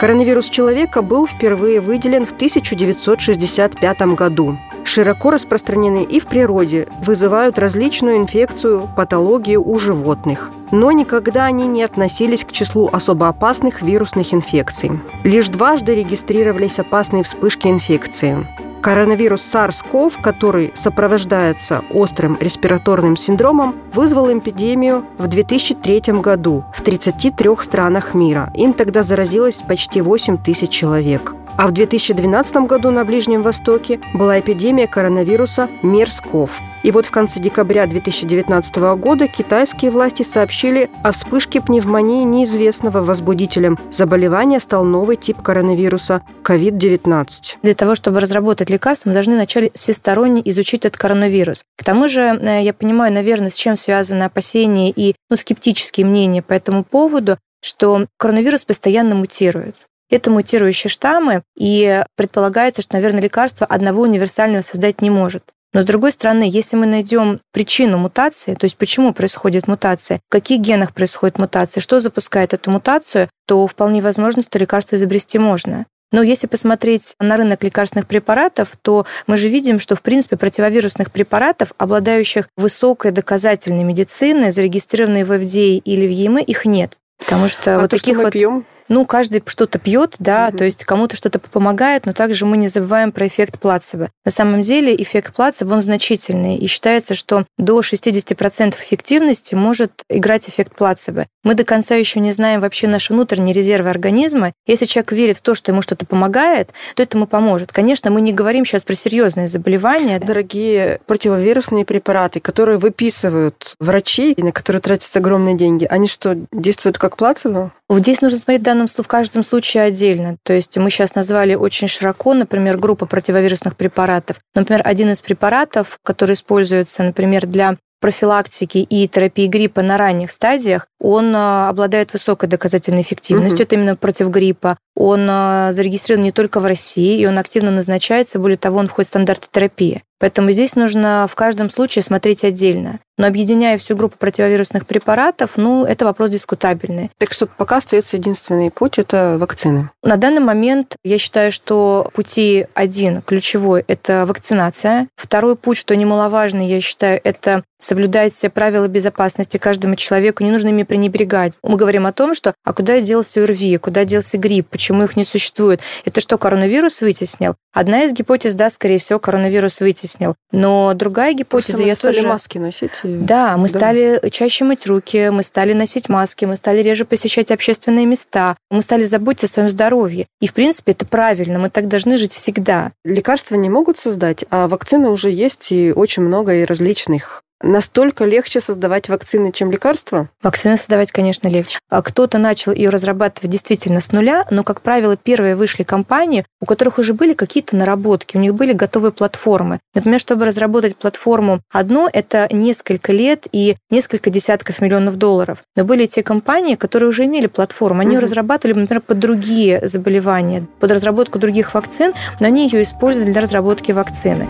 Коронавирус 0.01 0.49
человека 0.49 1.03
был 1.03 1.27
впервые 1.27 1.83
выделен 1.83 2.25
в 2.25 2.33
1965 2.33 4.01
году. 4.17 4.57
Широко 4.83 5.31
распространены 5.31 6.05
и 6.05 6.19
в 6.21 6.27
природе, 6.27 6.89
вызывают 7.05 7.59
различную 7.59 8.17
инфекцию, 8.17 8.89
патологию 8.97 9.63
у 9.63 9.79
животных. 9.79 10.53
Но 10.71 10.91
никогда 10.91 11.45
они 11.45 11.67
не 11.67 11.83
относились 11.83 12.47
к 12.47 12.51
числу 12.53 12.89
особо 12.91 13.29
опасных 13.29 13.83
вирусных 13.83 14.33
инфекций. 14.33 14.91
Лишь 15.23 15.51
дважды 15.51 15.95
регистрировались 15.95 16.79
опасные 16.79 17.23
вспышки 17.23 17.69
инфекции. 17.69 18.47
Коронавирус 18.83 19.43
SARS-CoV, 19.55 20.23
который 20.23 20.73
сопровождается 20.75 21.85
острым 21.91 22.39
респираторным 22.41 23.17
синдромом, 23.17 23.77
вызвал 23.93 24.33
эпидемию 24.33 25.05
в 25.19 25.27
2003 25.27 26.21
году 26.21 26.65
в 26.73 26.81
33 26.81 27.51
странах 27.61 28.15
мира. 28.15 28.51
Им 28.55 28.73
тогда 28.73 29.03
заразилось 29.03 29.63
почти 29.67 30.01
8 30.01 30.39
тысяч 30.39 30.71
человек. 30.71 31.35
А 31.61 31.67
в 31.67 31.73
2012 31.73 32.57
году 32.67 32.91
на 32.91 33.05
Ближнем 33.05 33.43
Востоке 33.43 34.01
была 34.15 34.41
эпидемия 34.41 34.87
коронавируса 34.87 35.69
MERS-CoV. 35.83 36.49
И 36.85 36.91
вот 36.91 37.05
в 37.05 37.11
конце 37.11 37.39
декабря 37.39 37.87
2019 37.87 38.77
года 38.99 39.29
китайские 39.29 39.91
власти 39.91 40.23
сообщили 40.23 40.89
о 41.05 41.13
вспышке 41.13 41.61
пневмонии 41.61 42.25
неизвестного 42.25 43.03
возбудителем. 43.03 43.79
Заболевания 43.91 44.59
стал 44.59 44.87
новый 44.87 45.19
тип 45.19 45.43
коронавируса– 45.43 46.23
COVID-19. 46.45 47.27
Для 47.63 47.75
того, 47.75 47.95
чтобы 47.95 48.21
разработать 48.21 48.71
лекарство, 48.71 49.11
мы 49.11 49.13
должны 49.13 49.35
вначале 49.35 49.71
всесторонне 49.75 50.41
изучить 50.47 50.87
этот 50.87 50.99
коронавирус. 50.99 51.63
К 51.77 51.85
тому 51.85 52.09
же, 52.09 52.23
э, 52.23 52.63
я 52.63 52.73
понимаю, 52.73 53.13
наверное, 53.13 53.51
с 53.51 53.57
чем 53.57 53.77
связаны 53.77 54.23
опасения 54.23 54.89
и 54.89 55.15
ну, 55.29 55.37
скептические 55.37 56.07
мнения 56.07 56.41
по 56.41 56.55
этому 56.55 56.85
поводу, 56.85 57.37
что 57.63 58.07
коронавирус 58.17 58.65
постоянно 58.65 59.15
мутирует. 59.15 59.90
Это 60.11 60.31
мутирующие 60.31 60.91
штаммы, 60.91 61.43
и 61.57 62.03
предполагается, 62.17 62.83
что, 62.83 62.95
наверное, 62.95 63.23
лекарство 63.23 63.67
одного 63.67 64.03
универсального 64.03 64.63
создать 64.63 65.01
не 65.01 65.11
может. 65.11 65.45
Но 65.73 65.83
с 65.83 65.85
другой 65.85 66.11
стороны, 66.11 66.49
если 66.49 66.77
мы 66.77 66.87
найдем 66.87 67.41
причину 67.53 67.97
мутации, 67.97 68.55
то 68.55 68.65
есть 68.65 68.77
почему 68.77 69.15
происходит 69.15 69.69
мутация, 69.69 70.19
в 70.29 70.33
каких 70.33 70.61
генах 70.61 70.93
происходит 70.93 71.39
мутация, 71.39 71.81
что 71.81 72.01
запускает 72.01 72.53
эту 72.53 72.73
мутацию, 72.73 73.29
то 73.47 73.65
вполне 73.67 74.03
возможно, 74.03 74.43
что 74.43 74.59
лекарство 74.59 74.97
изобрести 74.97 75.39
можно. 75.39 75.87
Но 76.13 76.23
если 76.23 76.49
посмотреть 76.49 77.15
на 77.21 77.37
рынок 77.37 77.63
лекарственных 77.63 78.09
препаратов, 78.09 78.71
то 78.83 79.07
мы 79.29 79.37
же 79.37 79.49
видим, 79.49 79.79
что, 79.79 79.95
в 79.95 80.03
принципе, 80.03 80.37
противовирусных 80.37 81.13
препаратов, 81.13 81.73
обладающих 81.79 82.49
высокой 82.57 83.13
доказательной 83.13 83.85
медициной, 83.85 84.51
зарегистрированной 84.51 85.23
в 85.23 85.31
FDA 85.31 85.77
или 85.79 86.07
в 86.09 86.11
ЕМЭ, 86.11 86.43
их 86.43 86.65
нет. 86.65 86.99
Потому 87.19 87.47
что 87.47 87.77
а 87.77 87.81
вот 87.81 87.91
то, 87.91 87.97
таких 87.97 88.15
что 88.15 88.19
мы 88.19 88.25
вот... 88.25 88.33
пьем? 88.33 88.67
Ну, 88.91 89.07
каждый 89.07 89.41
что-то 89.47 89.79
пьет, 89.79 90.17
да, 90.19 90.49
Мгм. 90.49 90.59
то 90.59 90.65
есть 90.65 90.85
кому-то 90.85 91.15
что-то 91.15 91.39
помогает, 91.39 92.07
но 92.07 92.13
также 92.13 92.45
мы 92.45 92.57
не 92.57 92.67
забываем 92.67 93.13
про 93.13 93.29
эффект 93.29 93.61
плацебо. 93.61 94.11
На 94.25 94.33
самом 94.33 94.61
деле 94.63 94.95
эффект 95.01 95.33
плацебо, 95.33 95.75
он 95.75 95.81
значительный, 95.81 96.57
и 96.57 96.67
считается, 96.67 97.15
что 97.15 97.47
до 97.57 97.83
60% 97.83 98.83
эффективности 98.83 99.55
может 99.55 99.93
играть 100.11 100.49
эффект 100.49 100.75
плацебо. 100.75 101.27
Мы 101.45 101.55
до 101.55 101.63
конца 101.65 101.95
еще 101.95 102.19
не 102.19 102.33
знаем 102.33 102.61
вообще 102.61 102.89
наши 102.89 103.13
внутренние 103.13 103.55
резервы 103.55 103.91
организма. 103.91 104.53
Если 104.67 104.87
человек 104.87 105.13
верит 105.13 105.37
в 105.37 105.43
то, 105.43 105.55
что 105.55 105.71
ему 105.71 105.83
что-то 105.83 106.05
помогает, 106.05 106.71
то 106.97 107.03
это 107.05 107.17
ему 107.17 107.27
поможет. 107.27 107.73
Конечно, 107.73 108.11
мы 108.11 108.21
не 108.21 108.33
говорим 108.33 108.65
сейчас 108.65 108.83
про 108.83 108.95
серьезные 108.97 109.47
заболевания. 109.47 110.19
Дорогие 110.19 110.99
противовирусные 111.07 111.85
препараты, 111.85 112.41
которые 112.41 112.79
выписывают 112.79 113.77
врачи 113.79 114.33
и 114.33 114.43
на 114.43 114.51
которые 114.51 114.83
тратятся 114.83 115.21
огромные 115.21 115.57
деньги, 115.57 115.85
они 115.89 116.09
что, 116.09 116.37
действуют 116.53 116.99
как 116.99 117.17
плацебо? 117.17 117.73
Вот 117.89 118.01
Здесь 118.01 118.21
нужно 118.23 118.39
смотреть 118.39 118.63
случае 118.63 118.80
в 118.89 119.09
каждом 119.09 119.43
случае 119.43 119.85
отдельно. 119.85 120.37
То 120.43 120.53
есть 120.53 120.77
мы 120.79 120.91
сейчас 120.91 121.15
назвали 121.15 121.55
очень 121.55 121.89
широко, 121.89 122.35
например, 122.35 122.79
группу 122.79 123.07
противовирусных 123.07 123.77
препаратов. 123.77 124.39
Например, 124.55 124.83
один 124.85 125.11
из 125.11 125.21
препаратов, 125.21 125.99
который 126.05 126.35
используется, 126.35 127.03
например, 127.03 127.47
для 127.47 127.77
профилактики 128.01 128.79
и 128.79 129.07
терапии 129.07 129.47
гриппа 129.47 129.83
на 129.83 129.99
ранних 129.99 130.31
стадиях, 130.31 130.87
он 130.99 131.35
а, 131.37 131.69
обладает 131.69 132.13
высокой 132.13 132.49
доказательной 132.49 133.03
эффективностью. 133.03 133.59
Мгм. 133.59 133.63
Это 133.63 133.75
именно 133.75 133.97
против 133.97 134.31
гриппа. 134.31 134.79
Он 134.97 135.27
а, 135.31 135.73
зарегистрирован 135.73 136.25
не 136.25 136.33
только 136.33 136.61
в 136.61 136.67
России, 136.67 137.21
и 137.21 137.27
он 137.27 137.39
активно 137.39 137.71
назначается. 137.71 138.39
Более 138.39 138.57
того, 138.57 138.79
он 138.79 138.87
входит 138.87 139.09
в 139.09 139.11
стандарты 139.11 139.49
терапии. 139.51 140.03
Поэтому 140.21 140.53
здесь 140.53 140.77
нужно 140.77 141.27
в 141.29 141.35
каждом 141.35 141.71
случае 141.71 142.03
смотреть 142.03 142.45
отдельно. 142.45 143.01
Но 143.21 143.27
объединяя 143.27 143.77
всю 143.77 143.97
группу 143.97 144.17
противовирусных 144.17 144.87
препаратов, 144.87 145.57
ну, 145.57 145.85
это 145.85 146.05
вопрос 146.05 146.31
дискутабельный. 146.31 147.11
Так 147.19 147.33
что 147.33 147.47
пока 147.47 147.79
остается 147.79 148.17
единственный 148.17 148.71
путь– 148.71 148.95
это 148.99 149.37
вакцины. 149.39 149.91
На 150.03 150.17
данный 150.17 150.41
момент 150.41 150.97
я 151.05 151.19
считаю, 151.19 151.53
что 151.53 152.11
пути 152.15 152.67
один 152.75 153.21
ключевой– 153.21 153.85
это 153.89 154.25
вакцинация. 154.27 155.09
Второй 155.17 155.57
путь, 155.57 155.77
что 155.77 155.97
немаловажный, 155.97 156.67
я 156.67 156.81
считаю, 156.81 157.21
это 157.23 157.63
соблюдать 157.79 158.33
все 158.33 158.51
правила 158.51 158.89
безопасности 158.89 159.57
каждому 159.57 159.97
человеку, 159.97 160.45
не 160.45 160.51
нужно 160.51 160.69
ими 160.69 160.83
пренебрегать. 160.83 161.59
Мы 161.63 161.77
говорим 161.77 162.07
о 162.07 162.13
том, 162.13 162.35
что 162.35 162.55
а 162.63 162.73
куда 162.73 163.01
делся 163.01 163.43
ОРВИ, 163.43 163.79
куда 163.79 164.05
делся 164.05 164.39
грипп, 164.39 164.69
почему 164.69 165.05
их 165.05 165.17
не 165.17 165.25
существует. 165.25 165.81
Это 166.05 166.21
что, 166.21 166.37
коронавирус 166.39 167.01
вытеснил? 167.01 167.55
Одна 167.73 168.05
из 168.05 168.13
гипотез, 168.13 168.55
да, 168.55 168.69
скорее 168.69 168.99
всего, 168.99 169.19
коронавирус 169.19 169.81
вытеснил. 169.81 170.10
Но 170.53 170.93
другая 170.95 171.33
гипотеза, 171.33 171.69
Просто 171.69 171.83
мы 171.83 171.89
я 171.89 171.97
стали 171.97 172.15
тоже... 172.17 172.29
маски 172.29 172.59
носить. 172.59 172.91
и- 173.05 173.09
Да, 173.17 173.57
мы 173.57 173.69
Да. 173.69 173.79
стали 173.79 174.21
чаще 174.31 174.65
мыть 174.65 174.87
руки, 174.87 175.31
мы 175.31 175.43
стали 175.43 175.73
носить 175.73 176.09
маски, 176.09 176.45
мы 176.45 176.57
стали 176.57 176.83
реже 176.83 177.05
посещать 177.05 177.51
общественные 177.51 178.07
места, 178.07 178.57
мы 178.71 178.83
стали 178.83 179.05
заботиться 179.05 179.47
о 179.47 179.49
своем 179.49 179.69
здоровье. 179.69 180.27
И, 180.41 180.47
в 180.49 180.55
принципе, 180.55 180.93
это 180.93 181.07
правильно, 181.07 181.59
мы 181.59 181.71
так 181.71 181.89
должны 181.89 182.17
жить 182.19 182.33
всегда. 182.33 182.93
Лекарства 183.05 183.55
не 183.57 183.71
могут 183.71 183.99
создать, 183.99 184.45
а 184.51 184.69
вакцины 184.69 185.09
уже 185.11 185.31
есть, 185.31 185.71
и 185.73 185.93
очень 185.93 186.23
много 186.23 186.55
и 186.55 186.65
различных. 186.65 187.43
Настолько 187.63 188.25
легче 188.25 188.61
создавать 188.61 189.11
вакцины, 189.11 189.53
чем 189.53 189.71
лекарства? 189.71 190.31
Вакцины 190.43 190.79
создавать, 190.79 191.13
конечно, 191.13 191.47
легче. 191.47 191.79
А 191.91 192.01
кто-то 192.01 192.39
начал 192.39 192.73
ее 192.73 192.89
разрабатывать 192.89 193.51
действительно 193.51 194.01
с 194.01 194.13
нуля, 194.13 194.47
но, 194.51 194.65
как 194.65 194.81
правило, 194.81 195.15
первые 195.17 195.57
вышли 195.57 195.83
компании, 195.83 196.47
у 196.61 196.65
которых 196.65 196.99
уже 196.99 197.13
были 197.13 197.35
какие-то 197.35 197.77
наработки, 197.77 198.39
у 198.39 198.41
них 198.41 198.55
были 198.55 198.73
готовые 198.73 199.13
платформы. 199.13 199.79
Например, 199.95 200.19
чтобы 200.19 200.47
разработать 200.47 200.97
платформу 200.97 201.61
одно, 201.71 202.09
это 202.11 202.49
несколько 202.51 203.13
лет 203.13 203.47
и 203.53 203.77
несколько 203.91 204.31
десятков 204.31 204.81
миллионов 204.81 205.17
долларов. 205.17 205.59
Но 205.77 205.85
были 205.85 206.07
те 206.07 206.23
компании, 206.23 206.77
которые 206.77 207.11
уже 207.11 207.27
имели 207.27 207.47
платформу. 207.47 208.01
Они 208.01 208.17
угу. 208.17 208.23
разрабатывали, 208.23 208.81
например, 208.81 209.03
под 209.03 209.19
другие 209.19 209.87
заболевания, 209.87 210.67
под 210.81 210.93
разработку 210.93 211.39
других 211.39 211.75
вакцин, 211.75 212.15
но 212.41 212.47
они 212.47 212.69
ее 212.69 212.83
использовали 212.85 213.33
для 213.33 213.43
разработки 213.43 213.93
вакцины. 213.93 214.49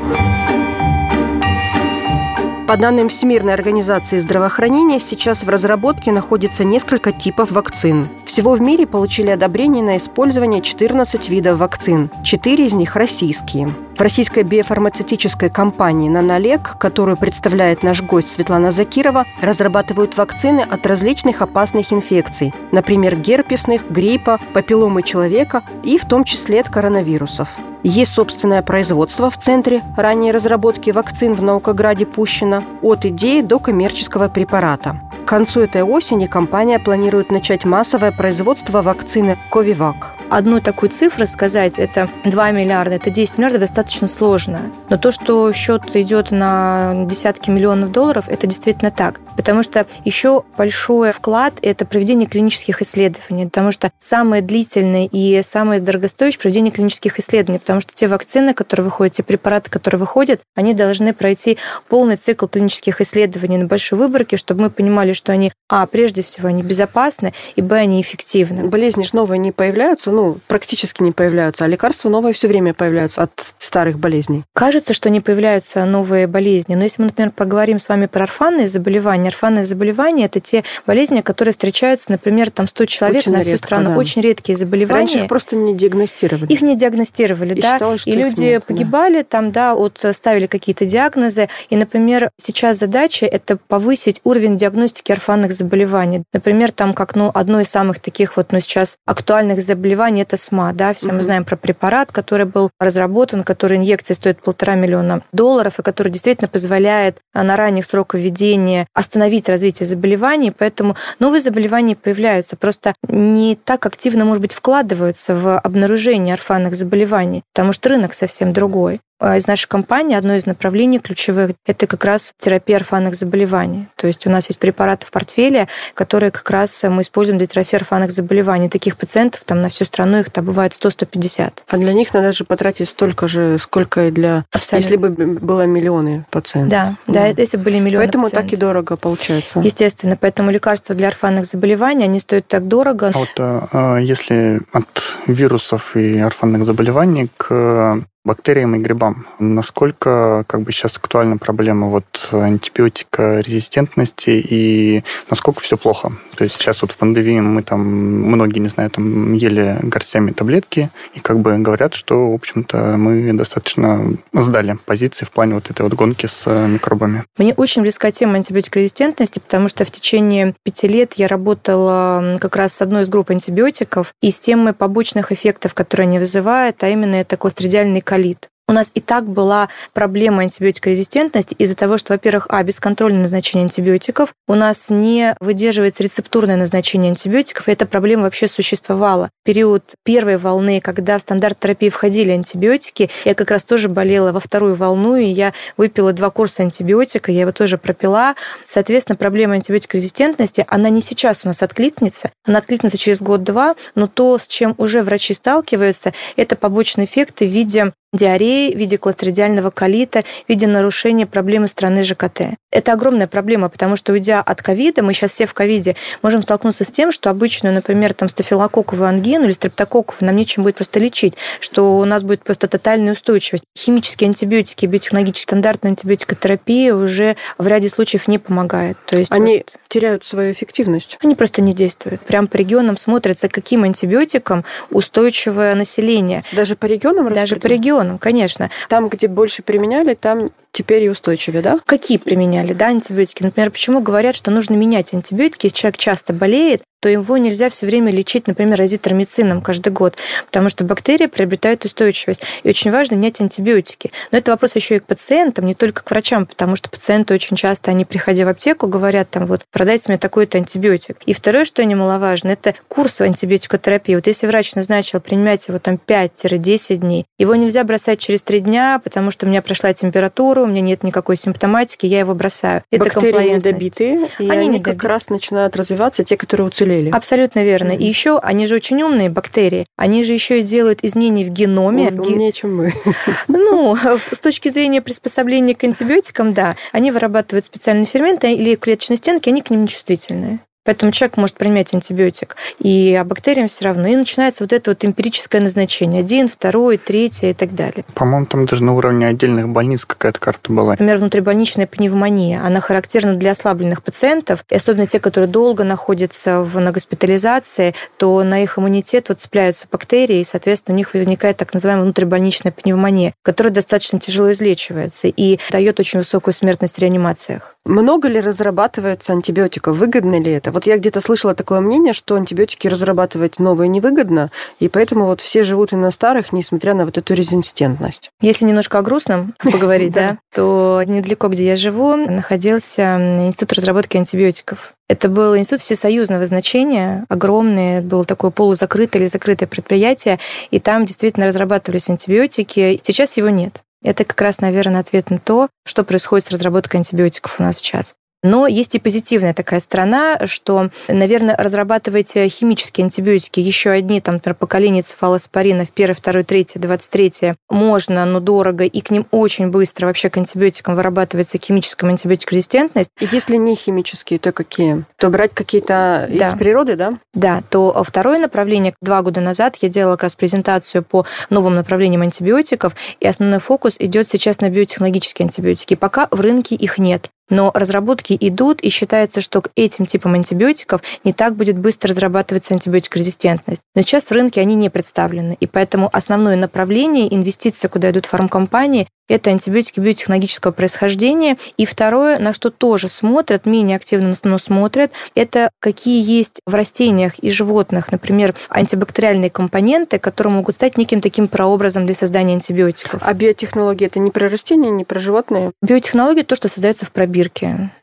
По 2.70 2.76
данным 2.76 3.08
Всемирной 3.08 3.52
организации 3.52 4.20
здравоохранения, 4.20 5.00
сейчас 5.00 5.42
в 5.42 5.48
разработке 5.48 6.12
находится 6.12 6.62
несколько 6.62 7.10
типов 7.10 7.50
вакцин. 7.50 8.08
Всего 8.24 8.52
в 8.52 8.60
мире 8.60 8.86
получили 8.86 9.30
одобрение 9.30 9.82
на 9.82 9.96
использование 9.96 10.62
14 10.62 11.28
видов 11.30 11.58
вакцин. 11.58 12.12
Четыре 12.22 12.66
из 12.66 12.72
них 12.72 12.94
российские. 12.94 13.74
В 13.96 14.00
российской 14.00 14.44
биофармацевтической 14.44 15.50
компании 15.50 16.08
«Нанолек», 16.08 16.78
которую 16.78 17.16
представляет 17.16 17.82
наш 17.82 18.02
гость 18.02 18.32
Светлана 18.32 18.70
Закирова, 18.70 19.24
разрабатывают 19.42 20.16
вакцины 20.16 20.60
от 20.60 20.86
различных 20.86 21.42
опасных 21.42 21.92
инфекций, 21.92 22.54
например, 22.70 23.16
герпесных, 23.16 23.90
гриппа, 23.90 24.38
папилломы 24.54 25.02
человека 25.02 25.64
и 25.82 25.98
в 25.98 26.04
том 26.04 26.22
числе 26.22 26.60
от 26.60 26.68
коронавирусов. 26.68 27.48
Есть 27.82 28.14
собственное 28.14 28.62
производство 28.62 29.30
в 29.30 29.38
Центре 29.38 29.82
ранней 29.96 30.32
разработки 30.32 30.90
вакцин 30.90 31.34
в 31.34 31.42
Наукограде 31.42 32.04
Пущино 32.04 32.62
от 32.82 33.06
идеи 33.06 33.40
до 33.40 33.58
коммерческого 33.58 34.28
препарата. 34.28 35.00
К 35.24 35.28
концу 35.28 35.60
этой 35.60 35.82
осени 35.82 36.26
компания 36.26 36.78
планирует 36.78 37.30
начать 37.30 37.64
массовое 37.64 38.12
производство 38.12 38.82
вакцины 38.82 39.38
«Ковивак» 39.50 40.19
одну 40.30 40.60
такую 40.60 40.90
цифру 40.90 41.26
сказать, 41.26 41.78
это 41.78 42.08
2 42.24 42.50
миллиарда, 42.52 42.94
это 42.94 43.10
10 43.10 43.38
миллиардов, 43.38 43.60
достаточно 43.60 44.08
сложно. 44.08 44.72
Но 44.88 44.96
то, 44.96 45.10
что 45.10 45.52
счет 45.52 45.94
идет 45.94 46.30
на 46.30 47.04
десятки 47.06 47.50
миллионов 47.50 47.90
долларов, 47.90 48.24
это 48.28 48.46
действительно 48.46 48.90
так. 48.90 49.20
Потому 49.36 49.62
что 49.62 49.86
еще 50.04 50.44
большой 50.56 51.12
вклад– 51.12 51.54
это 51.62 51.84
проведение 51.84 52.28
клинических 52.28 52.82
исследований. 52.82 53.44
Потому 53.44 53.72
что 53.72 53.90
самое 53.98 54.42
длительное 54.42 55.08
и 55.10 55.42
самое 55.42 55.80
дорогостоящее– 55.80 56.40
проведение 56.42 56.72
клинических 56.72 57.18
исследований. 57.18 57.58
Потому 57.58 57.80
что 57.80 57.94
те 57.94 58.06
вакцины, 58.06 58.54
которые 58.54 58.84
выходят, 58.84 59.14
те 59.14 59.22
препараты, 59.22 59.70
которые 59.70 59.98
выходят, 59.98 60.40
они 60.54 60.74
должны 60.74 61.12
пройти 61.12 61.58
полный 61.88 62.16
цикл 62.16 62.46
клинических 62.46 63.00
исследований 63.00 63.58
на 63.58 63.66
большой 63.66 63.98
выборке, 63.98 64.36
чтобы 64.36 64.62
мы 64.62 64.70
понимали, 64.70 65.12
что 65.12 65.32
они, 65.32 65.52
а, 65.68 65.86
прежде 65.86 66.22
всего, 66.22 66.48
они 66.48 66.62
безопасны, 66.62 67.34
и, 67.56 67.62
б, 67.62 67.74
они 67.76 68.00
эффективны. 68.00 68.68
Болезни 68.68 69.02
же 69.02 69.10
новые 69.14 69.38
не 69.38 69.52
появляются, 69.52 70.10
ну, 70.10 70.19
практически 70.46 71.02
не 71.02 71.12
появляются, 71.12 71.64
а 71.64 71.68
лекарства 71.68 72.08
новые 72.08 72.32
все 72.32 72.48
время 72.48 72.74
появляются 72.74 73.22
от 73.22 73.54
старых 73.58 73.98
болезней. 73.98 74.44
Кажется, 74.54 74.94
что 74.94 75.10
не 75.10 75.20
появляются 75.20 75.84
новые 75.84 76.26
болезни, 76.26 76.74
но 76.74 76.84
если 76.84 77.02
мы, 77.02 77.08
например, 77.08 77.32
поговорим 77.32 77.78
с 77.78 77.88
вами 77.88 78.06
про 78.06 78.24
орфанные 78.24 78.68
заболевания, 78.68 79.28
орфанные 79.28 79.64
заболевания– 79.64 80.24
это 80.26 80.40
те 80.40 80.64
болезни, 80.86 81.20
которые 81.20 81.52
встречаются, 81.52 82.10
например, 82.10 82.50
там 82.50 82.66
100 82.66 82.86
человек 82.86 83.18
очень 83.18 83.32
на 83.32 83.42
всю 83.42 83.52
редко, 83.52 83.66
страну, 83.66 83.90
да. 83.90 83.96
очень 83.96 84.22
редкие 84.22 84.56
заболевания. 84.56 85.00
Раньше 85.00 85.18
их 85.18 85.28
просто 85.28 85.56
не 85.56 85.74
диагностировали. 85.74 86.52
Их 86.52 86.62
не 86.62 86.76
диагностировали, 86.76 87.54
и 87.54 87.62
да, 87.62 87.74
считалось, 87.74 88.06
и 88.06 88.12
люди 88.12 88.42
нет, 88.42 88.64
погибали, 88.64 89.18
да. 89.18 89.24
там, 89.24 89.52
да, 89.52 89.74
вот 89.74 90.04
ставили 90.12 90.46
какие-то 90.46 90.86
диагнозы, 90.86 91.48
и, 91.68 91.76
например, 91.76 92.30
сейчас 92.36 92.78
задача– 92.78 93.26
это 93.26 93.56
повысить 93.56 94.20
уровень 94.24 94.56
диагностики 94.56 95.12
орфанных 95.12 95.52
заболеваний. 95.52 96.22
Например, 96.32 96.72
там, 96.72 96.94
как, 96.94 97.14
ну, 97.14 97.30
одно 97.32 97.60
из 97.60 97.68
самых 97.68 98.00
таких 98.00 98.36
вот, 98.36 98.52
ну, 98.52 98.60
сейчас 98.60 98.96
актуальных 99.06 99.62
заболеваний– 99.62 100.09
это 100.18 100.36
СМА, 100.36 100.72
да, 100.72 100.92
все 100.94 101.08
угу. 101.08 101.16
мы 101.16 101.22
знаем 101.22 101.44
про 101.44 101.56
препарат, 101.56 102.12
который 102.12 102.46
был 102.46 102.70
разработан, 102.80 103.44
который 103.44 103.78
инъекция 103.78 104.14
стоит 104.14 104.42
полтора 104.42 104.74
миллиона 104.74 105.22
долларов, 105.32 105.78
и 105.78 105.82
который 105.82 106.10
действительно 106.10 106.48
позволяет 106.48 107.18
а, 107.32 107.42
на 107.44 107.56
ранних 107.56 107.86
сроках 107.86 108.20
введения 108.20 108.86
остановить 108.94 109.48
развитие 109.48 109.86
заболеваний, 109.86 110.50
поэтому 110.50 110.96
новые 111.18 111.40
заболевания 111.40 111.96
появляются, 111.96 112.56
просто 112.56 112.94
не 113.08 113.56
так 113.56 113.86
активно, 113.86 114.24
может 114.24 114.42
быть, 114.42 114.52
вкладываются 114.52 115.34
в 115.34 115.58
обнаружение 115.58 116.34
орфанных 116.34 116.74
заболеваний, 116.74 117.42
потому 117.54 117.72
что 117.72 117.90
рынок 117.90 118.14
совсем 118.14 118.52
другой. 118.52 119.00
А, 119.20 119.36
из 119.36 119.46
нашей 119.46 119.68
компании 119.68 120.16
одно 120.16 120.34
из 120.34 120.46
направлений 120.46 120.98
ключевых– 120.98 121.52
это 121.66 121.86
как 121.86 122.04
раз 122.04 122.32
терапия 122.38 122.76
орфанных 122.76 123.14
заболеваний. 123.14 123.88
То 123.96 124.06
есть 124.06 124.26
у 124.26 124.30
нас 124.30 124.48
есть 124.48 124.58
препараты 124.58 125.06
в 125.06 125.10
портфеле, 125.10 125.68
которые 125.92 126.30
как 126.30 126.48
раз 126.50 126.82
мы 126.84 127.02
используем 127.02 127.36
для 127.36 127.46
терапии 127.46 127.76
орфанных 127.76 128.10
заболеваний. 128.10 128.70
Таких 128.70 128.96
пациентов 128.96 129.44
там 129.44 129.60
на 129.60 129.68
всю 129.68 129.84
страну 129.84 130.20
их 130.20 130.30
там 130.30 130.46
бывает 130.46 130.72
100-150. 130.72 131.52
А 131.68 131.76
для 131.76 131.92
них 131.92 132.14
надо 132.14 132.32
же 132.32 132.44
потратить 132.44 132.88
столько 132.88 133.28
же, 133.28 133.58
сколько 133.58 134.08
и 134.08 134.10
для... 134.10 134.44
Абсолютно. 134.52 134.88
Если 134.88 134.96
бы 134.96 135.10
было 135.10 135.66
миллионы 135.66 136.24
пациентов. 136.30 136.70
Да, 136.70 136.96
да, 137.06 137.32
да 137.34 137.42
если 137.42 137.58
бы 137.58 137.64
были 137.64 137.78
миллионы 137.78 138.06
Поэтому 138.06 138.24
пациентов. 138.24 138.50
так 138.50 138.58
и 138.58 138.60
дорого 138.60 138.96
получается. 138.96 139.60
Естественно, 139.60 140.16
поэтому 140.18 140.50
лекарства 140.50 140.94
для 140.94 141.08
орфанных 141.08 141.44
заболеваний, 141.44 142.04
они 142.04 142.20
стоят 142.20 142.48
так 142.48 142.68
дорого. 142.68 143.10
А 143.14 143.18
вот 143.18 143.28
а, 143.36 143.98
если 143.98 144.62
от 144.72 145.18
вирусов 145.26 145.94
и 145.94 146.18
орфанных 146.18 146.64
заболеваний 146.64 147.28
к 147.36 148.02
бактериям 148.24 148.74
и 148.74 148.78
грибам. 148.78 149.26
Насколько 149.38 150.44
как 150.46 150.62
бы 150.62 150.72
сейчас 150.72 150.96
актуальна 150.96 151.38
проблема 151.38 151.88
вот 151.88 152.28
антибиотика 152.32 153.40
резистентности 153.40 154.30
и 154.30 155.04
насколько 155.30 155.60
все 155.60 155.76
плохо? 155.76 156.12
То 156.36 156.44
есть 156.44 156.56
сейчас 156.56 156.82
вот 156.82 156.92
в 156.92 156.96
пандемии 156.96 157.40
мы 157.40 157.62
там, 157.62 157.80
многие, 157.80 158.60
не 158.60 158.68
знаю, 158.68 158.90
там 158.90 159.32
ели 159.32 159.78
горстями 159.82 160.32
таблетки 160.32 160.90
и 161.14 161.20
как 161.20 161.40
бы 161.40 161.58
говорят, 161.58 161.94
что, 161.94 162.30
в 162.30 162.34
общем-то, 162.34 162.96
мы 162.96 163.32
достаточно 163.32 164.12
сдали 164.32 164.78
позиции 164.86 165.24
в 165.24 165.30
плане 165.30 165.54
вот 165.54 165.70
этой 165.70 165.82
вот 165.82 165.94
гонки 165.94 166.26
с 166.26 166.46
микробами. 166.46 167.24
Мне 167.36 167.54
очень 167.54 167.82
близка 167.82 168.10
тема 168.10 168.36
антибиотикорезистентности, 168.36 169.38
потому 169.38 169.68
что 169.68 169.84
в 169.84 169.90
течение 169.90 170.54
пяти 170.62 170.88
лет 170.88 171.14
я 171.14 171.26
работала 171.28 172.38
как 172.40 172.56
раз 172.56 172.74
с 172.74 172.82
одной 172.82 173.02
из 173.02 173.10
групп 173.10 173.30
антибиотиков 173.30 174.12
и 174.22 174.30
с 174.30 174.40
темой 174.40 174.72
побочных 174.72 175.32
эффектов, 175.32 175.74
которые 175.74 176.06
они 176.06 176.18
вызывают, 176.18 176.82
а 176.82 176.88
именно 176.88 177.16
это 177.16 177.36
кластридиальный 177.36 178.00
колит 178.10 178.50
у 178.70 178.72
нас 178.72 178.92
и 178.94 179.00
так 179.00 179.28
была 179.28 179.68
проблема 179.92 180.42
антибиотикорезистентности 180.42 181.54
из-за 181.58 181.76
того, 181.76 181.98
что, 181.98 182.12
во-первых, 182.12 182.46
а, 182.48 182.62
бесконтрольное 182.62 183.22
назначение 183.22 183.64
антибиотиков, 183.64 184.32
у 184.46 184.54
нас 184.54 184.90
не 184.90 185.34
выдерживается 185.40 186.04
рецептурное 186.04 186.56
назначение 186.56 187.10
антибиотиков, 187.10 187.68
и 187.68 187.72
эта 187.72 187.84
проблема 187.84 188.22
вообще 188.22 188.46
существовала. 188.46 189.28
Период 189.44 189.94
первой 190.04 190.36
волны, 190.36 190.80
когда 190.80 191.18
в 191.18 191.22
стандарт 191.22 191.58
терапии 191.58 191.88
входили 191.88 192.30
антибиотики, 192.30 193.10
я 193.24 193.34
как 193.34 193.50
раз 193.50 193.64
тоже 193.64 193.88
болела 193.88 194.30
во 194.30 194.38
вторую 194.38 194.76
волну, 194.76 195.16
и 195.16 195.26
я 195.26 195.52
выпила 195.76 196.12
два 196.12 196.30
курса 196.30 196.62
антибиотика, 196.62 197.32
я 197.32 197.40
его 197.40 197.52
тоже 197.52 197.76
пропила. 197.76 198.36
Соответственно, 198.64 199.16
проблема 199.16 199.54
антибиотикорезистентности, 199.54 200.64
она 200.68 200.90
не 200.90 201.00
сейчас 201.00 201.44
у 201.44 201.48
нас 201.48 201.60
откликнется, 201.64 202.30
она 202.46 202.60
откликнется 202.60 202.98
через 202.98 203.20
год-два, 203.20 203.74
но 203.96 204.06
то, 204.06 204.38
с 204.38 204.46
чем 204.46 204.76
уже 204.78 205.02
врачи 205.02 205.34
сталкиваются, 205.34 206.12
это 206.36 206.54
побочные 206.54 207.06
эффекты 207.06 207.48
в 207.48 207.50
виде 207.50 207.92
диареи, 208.12 208.74
в 208.74 208.78
виде 208.78 208.98
кластридиального 208.98 209.70
колита, 209.70 210.22
в 210.22 210.48
виде 210.48 210.66
нарушения 210.66 211.26
проблемы 211.26 211.68
страны 211.68 212.02
ЖКТ. 212.02 212.56
Это 212.72 212.92
огромная 212.92 213.26
проблема, 213.26 213.68
потому 213.68 213.96
что, 213.96 214.12
уйдя 214.12 214.40
от 214.40 214.62
ковида, 214.62 215.02
мы 215.02 215.12
сейчас 215.12 215.32
все 215.32 215.46
в 215.46 215.54
ковиде, 215.54 215.96
можем 216.22 216.42
столкнуться 216.42 216.84
с 216.84 216.90
тем, 216.90 217.12
что 217.12 217.30
обычную, 217.30 217.74
например, 217.74 218.14
там, 218.14 218.28
стафилококковую 218.28 219.08
ангину 219.08 219.44
или 219.44 219.52
стрептококковую 219.52 220.26
нам 220.26 220.36
нечем 220.36 220.64
будет 220.64 220.76
просто 220.76 220.98
лечить, 220.98 221.34
что 221.60 221.98
у 221.98 222.04
нас 222.04 222.22
будет 222.22 222.42
просто 222.42 222.66
тотальная 222.66 223.12
устойчивость. 223.12 223.64
Химические 223.78 224.28
антибиотики, 224.28 224.86
биотехнологические 224.86 225.42
стандартная 225.42 225.92
антибиотикотерапия 225.92 226.94
уже 226.94 227.36
в 227.58 227.66
ряде 227.66 227.88
случаев 227.88 228.26
не 228.26 228.38
помогает. 228.38 228.98
То 229.06 229.18
есть 229.18 229.32
Они 229.32 229.58
вот, 229.58 229.76
теряют 229.88 230.24
свою 230.24 230.52
эффективность? 230.52 231.16
Они 231.22 231.34
просто 231.34 231.62
не 231.62 231.72
действуют. 231.72 232.20
Прям 232.22 232.48
по 232.48 232.56
регионам 232.56 232.96
смотрятся, 232.96 233.48
каким 233.48 233.84
антибиотикам 233.84 234.64
устойчивое 234.90 235.74
население. 235.74 236.44
Даже 236.52 236.76
по 236.76 236.86
регионам? 236.86 237.32
Даже 237.32 237.56
по 237.56 237.66
регионам 237.66 237.99
регионам, 238.00 238.18
конечно. 238.18 238.70
Там, 238.88 239.08
где 239.08 239.28
больше 239.28 239.62
применяли, 239.62 240.14
там 240.14 240.50
теперь 240.72 241.04
и 241.04 241.08
устойчивее, 241.10 241.62
да? 241.62 241.80
Какие 241.84 242.18
применяли, 242.18 242.72
да, 242.72 242.88
антибиотики? 242.88 243.42
Например, 243.42 243.70
почему 243.70 244.00
говорят, 244.00 244.34
что 244.34 244.50
нужно 244.50 244.74
менять 244.74 245.12
антибиотики, 245.14 245.66
если 245.66 245.76
человек 245.76 245.98
часто 245.98 246.32
болеет, 246.32 246.82
то 247.00 247.08
его 247.08 247.38
нельзя 247.38 247.70
все 247.70 247.86
время 247.86 248.12
лечить, 248.12 248.46
например, 248.46 248.80
азитромицином 248.80 249.62
каждый 249.62 249.90
год, 249.90 250.16
потому 250.46 250.68
что 250.68 250.84
бактерии 250.84 251.26
приобретают 251.26 251.84
устойчивость. 251.84 252.42
И 252.62 252.68
очень 252.68 252.90
важно 252.90 253.14
менять 253.14 253.40
антибиотики. 253.40 254.12
Но 254.30 254.38
это 254.38 254.50
вопрос 254.52 254.76
еще 254.76 254.96
и 254.96 254.98
к 254.98 255.06
пациентам, 255.06 255.66
не 255.66 255.74
только 255.74 256.04
к 256.04 256.10
врачам, 256.10 256.46
потому 256.46 256.76
что 256.76 256.90
пациенты 256.90 257.34
очень 257.34 257.56
часто, 257.56 257.90
они, 257.90 258.04
приходя 258.04 258.44
в 258.44 258.48
аптеку, 258.48 258.86
говорят 258.86 259.30
там, 259.30 259.46
вот, 259.46 259.62
продайте 259.72 260.04
мне 260.08 260.18
такой-то 260.18 260.58
антибиотик. 260.58 261.16
И 261.24 261.32
второе, 261.32 261.64
что 261.64 261.84
немаловажно, 261.84 262.50
это 262.50 262.74
курс 262.88 263.20
антибиотикотерапии. 263.22 264.14
Вот 264.14 264.26
если 264.26 264.46
врач 264.46 264.74
назначил 264.74 265.20
принимать 265.20 265.66
его 265.68 265.78
там 265.78 265.98
5-10 266.06 266.96
дней, 266.96 267.24
его 267.38 267.54
нельзя 267.54 267.82
бросать 267.84 268.20
через 268.20 268.42
3 268.42 268.60
дня, 268.60 269.00
потому 269.02 269.30
что 269.30 269.46
у 269.46 269.48
меня 269.48 269.62
прошла 269.62 269.92
температура, 269.94 270.60
у 270.60 270.66
меня 270.66 270.82
нет 270.82 271.02
никакой 271.02 271.36
симптоматики, 271.36 272.04
я 272.04 272.20
его 272.20 272.34
бросаю. 272.34 272.82
Это 272.90 273.04
Бактерии 273.04 273.54
недобитые, 273.54 274.28
и 274.38 274.50
они, 274.50 274.68
они 274.68 274.80
как 274.80 275.02
раз 275.04 275.30
начинают 275.30 275.76
развиваться, 275.76 276.24
те, 276.24 276.36
которые 276.36 276.66
уцелели. 276.66 276.89
Абсолютно 277.10 277.64
верно. 277.64 277.92
Mm-hmm. 277.92 277.98
И 277.98 278.06
еще 278.06 278.38
они 278.38 278.66
же 278.66 278.74
очень 278.74 279.02
умные 279.02 279.30
бактерии, 279.30 279.86
они 279.96 280.24
же 280.24 280.32
еще 280.32 280.60
и 280.60 280.62
делают 280.62 281.00
изменения 281.02 281.44
в 281.44 281.50
геноме. 281.50 282.06
Ой, 282.06 282.10
в 282.10 282.20
ге... 282.22 282.32
Умнее, 282.34 282.52
чем 282.52 282.76
мы. 282.76 282.92
Ну, 283.48 283.96
с 283.96 284.38
точки 284.38 284.68
зрения 284.68 285.00
приспособления 285.00 285.74
к 285.74 285.84
антибиотикам, 285.84 286.54
да. 286.54 286.76
Они 286.92 287.10
вырабатывают 287.10 287.64
специальные 287.64 288.06
ферменты 288.06 288.52
или 288.52 288.74
клеточные 288.74 289.16
стенки, 289.16 289.48
они 289.48 289.62
к 289.62 289.70
ним 289.70 289.82
нечувствительные. 289.82 290.60
Поэтому 290.90 291.12
человек 291.12 291.36
может 291.36 291.56
принимать 291.56 291.94
антибиотик, 291.94 292.56
и 292.80 293.14
а 293.14 293.22
бактериям 293.22 293.68
все 293.68 293.84
равно. 293.84 294.08
И 294.08 294.16
начинается 294.16 294.64
вот 294.64 294.72
это 294.72 294.90
вот 294.90 295.04
эмпирическое 295.04 295.60
назначение. 295.60 296.18
Один, 296.18 296.48
второй, 296.48 296.98
третий 296.98 297.50
и 297.50 297.54
так 297.54 297.76
далее. 297.76 298.04
По-моему, 298.16 298.46
там 298.46 298.66
даже 298.66 298.82
на 298.82 298.96
уровне 298.96 299.28
отдельных 299.28 299.68
больниц 299.68 300.04
какая-то 300.04 300.40
карта 300.40 300.72
была. 300.72 300.90
Например, 300.90 301.18
внутрибольничная 301.18 301.86
пневмония. 301.86 302.60
Она 302.64 302.80
характерна 302.80 303.34
для 303.34 303.52
ослабленных 303.52 304.02
пациентов, 304.02 304.64
и 304.68 304.74
особенно 304.74 305.06
те, 305.06 305.20
которые 305.20 305.48
долго 305.48 305.84
находятся 305.84 306.62
в, 306.62 306.80
на 306.80 306.90
госпитализации, 306.90 307.94
то 308.16 308.42
на 308.42 308.60
их 308.60 308.76
иммунитет 308.76 309.28
вот 309.28 309.40
цепляются 309.40 309.86
бактерии, 309.92 310.40
и, 310.40 310.44
соответственно, 310.44 310.96
у 310.96 310.98
них 310.98 311.14
возникает 311.14 311.56
так 311.56 311.72
называемая 311.72 312.02
внутрибольничная 312.02 312.72
пневмония, 312.72 313.32
которая 313.42 313.72
достаточно 313.72 314.18
тяжело 314.18 314.50
излечивается 314.50 315.28
и 315.28 315.60
дает 315.70 316.00
очень 316.00 316.18
высокую 316.18 316.52
смертность 316.52 316.96
в 316.96 316.98
реанимациях. 316.98 317.76
Много 317.84 318.26
ли 318.26 318.40
разрабатывается 318.40 319.32
антибиотиков? 319.32 319.96
Выгодно 319.96 320.40
ли 320.40 320.50
это? 320.50 320.72
Вот 320.80 320.86
я 320.86 320.96
где-то 320.96 321.20
слышала 321.20 321.54
такое 321.54 321.80
мнение, 321.80 322.14
что 322.14 322.36
антибиотики 322.36 322.88
разрабатывать 322.88 323.58
новые 323.58 323.86
невыгодно, 323.88 324.50
и 324.78 324.88
поэтому 324.88 325.26
вот 325.26 325.42
все 325.42 325.62
живут 325.62 325.92
и 325.92 325.96
на 325.96 326.10
старых, 326.10 326.54
несмотря 326.54 326.94
на 326.94 327.04
вот 327.04 327.18
эту 327.18 327.34
резистентность. 327.34 328.30
Если 328.40 328.64
немножко 328.64 328.98
о 328.98 329.02
грустном 329.02 329.54
поговорить, 329.62 330.14
да, 330.14 330.38
то 330.54 331.02
недалеко, 331.04 331.48
где 331.48 331.66
я 331.66 331.76
живу, 331.76 332.16
находился 332.16 333.16
Институт 333.46 333.74
разработки 333.74 334.16
антибиотиков. 334.16 334.94
Это 335.06 335.28
был 335.28 335.54
институт 335.54 335.82
всесоюзного 335.82 336.46
значения, 336.46 337.26
огромный, 337.28 338.00
был 338.00 338.24
такое 338.24 338.50
полузакрытое 338.50 339.20
или 339.20 339.28
закрытое 339.28 339.68
предприятие, 339.68 340.38
и 340.70 340.80
там 340.80 341.04
действительно 341.04 341.46
разрабатывались 341.46 342.08
антибиотики. 342.08 342.98
Сейчас 343.02 343.36
его 343.36 343.50
нет. 343.50 343.82
Это 344.02 344.24
как 344.24 344.40
раз, 344.40 344.62
наверное, 344.62 345.00
ответ 345.02 345.28
на 345.28 345.38
то, 345.38 345.68
что 345.84 346.04
происходит 346.04 346.46
с 346.46 346.50
разработкой 346.50 347.00
антибиотиков 347.00 347.60
у 347.60 347.62
нас 347.62 347.76
сейчас. 347.76 348.14
Но 348.42 348.66
есть 348.66 348.94
и 348.94 348.98
позитивная 348.98 349.54
такая 349.54 349.80
сторона, 349.80 350.46
что, 350.46 350.90
наверное, 351.08 351.56
разрабатываете 351.56 352.48
химические 352.48 353.04
антибиотики, 353.04 353.60
еще 353.60 353.90
одни, 353.90 354.20
там, 354.20 354.36
например, 354.36 354.54
поколение 354.54 355.02
цефалоспоринов, 355.02 355.90
первое, 355.90 356.14
второе, 356.14 356.44
третье, 356.44 356.80
двадцать 356.80 357.10
третье, 357.10 357.56
можно, 357.68 358.24
но 358.24 358.40
дорого, 358.40 358.84
и 358.84 359.00
к 359.00 359.10
ним 359.10 359.26
очень 359.30 359.68
быстро 359.68 360.06
вообще 360.06 360.30
к 360.30 360.36
антибиотикам 360.36 360.96
вырабатывается 360.96 361.58
химическая 361.58 362.08
антибиотикорезистентность. 362.10 363.10
Если 363.20 363.56
не 363.56 363.74
химические, 363.74 364.38
то 364.38 364.52
какие? 364.52 365.04
То 365.16 365.28
брать 365.28 365.54
какие-то 365.54 366.26
да. 366.30 366.48
из 366.48 366.58
природы, 366.58 366.96
да? 366.96 367.18
Да, 367.34 367.62
то 367.68 368.02
второе 368.04 368.38
направление, 368.38 368.94
два 369.02 369.22
года 369.22 369.40
назад 369.40 369.76
я 369.82 369.88
делала 369.88 370.14
как 370.14 370.24
раз 370.24 370.34
презентацию 370.34 371.02
по 371.02 371.26
новым 371.50 371.74
направлениям 371.74 372.22
антибиотиков, 372.22 372.94
и 373.20 373.26
основной 373.26 373.60
фокус 373.60 373.96
идет 373.98 374.28
сейчас 374.28 374.60
на 374.60 374.70
биотехнологические 374.70 375.44
антибиотики. 375.44 375.94
Пока 375.94 376.28
в 376.30 376.40
рынке 376.40 376.74
их 376.74 376.98
нет. 376.98 377.28
Но 377.50 377.70
разработки 377.74 378.36
идут, 378.40 378.80
и 378.80 378.88
считается, 378.88 379.40
что 379.40 379.60
к 379.60 379.70
этим 379.76 380.06
типам 380.06 380.34
антибиотиков 380.34 381.02
не 381.24 381.32
так 381.32 381.56
будет 381.56 381.78
быстро 381.78 382.08
разрабатываться 382.08 382.74
антибиотикорезистентность. 382.74 383.82
Но 383.94 384.02
сейчас 384.02 384.26
в 384.26 384.32
рынке 384.32 384.60
они 384.60 384.74
не 384.74 384.88
представлены, 384.88 385.56
и 385.60 385.66
поэтому 385.66 386.08
основное 386.12 386.56
направление 386.56 387.32
инвестиции, 387.34 387.88
куда 387.88 388.10
идут 388.10 388.26
фармкомпании, 388.26 389.08
это 389.30 389.50
антибиотики 389.50 390.00
биотехнологического 390.00 390.72
происхождения. 390.72 391.56
И 391.76 391.86
второе, 391.86 392.40
на 392.40 392.52
что 392.52 392.70
тоже 392.70 393.08
смотрят, 393.08 393.64
менее 393.64 393.96
активно, 393.96 394.34
но 394.42 394.58
смотрят, 394.58 395.12
это 395.36 395.70
какие 395.78 396.22
есть 396.28 396.60
в 396.66 396.74
растениях 396.74 397.38
и 397.38 397.50
животных, 397.50 398.10
например, 398.10 398.56
антибактериальные 398.68 399.50
компоненты, 399.50 400.18
которые 400.18 400.52
могут 400.52 400.74
стать 400.74 400.98
неким 400.98 401.20
таким 401.20 401.46
прообразом 401.46 402.06
для 402.06 402.14
создания 402.14 402.54
антибиотиков. 402.54 403.22
А 403.24 403.32
биотехнологии 403.32 404.06
это 404.06 404.18
не 404.18 404.32
про 404.32 404.48
растения, 404.48 404.90
не 404.90 405.04
про 405.04 405.20
животные? 405.20 405.70
Биотехнология 405.80 406.42
то, 406.42 406.56
что 406.56 406.66
создается 406.66 407.06
в 407.06 407.12
пробирке. 407.12 407.39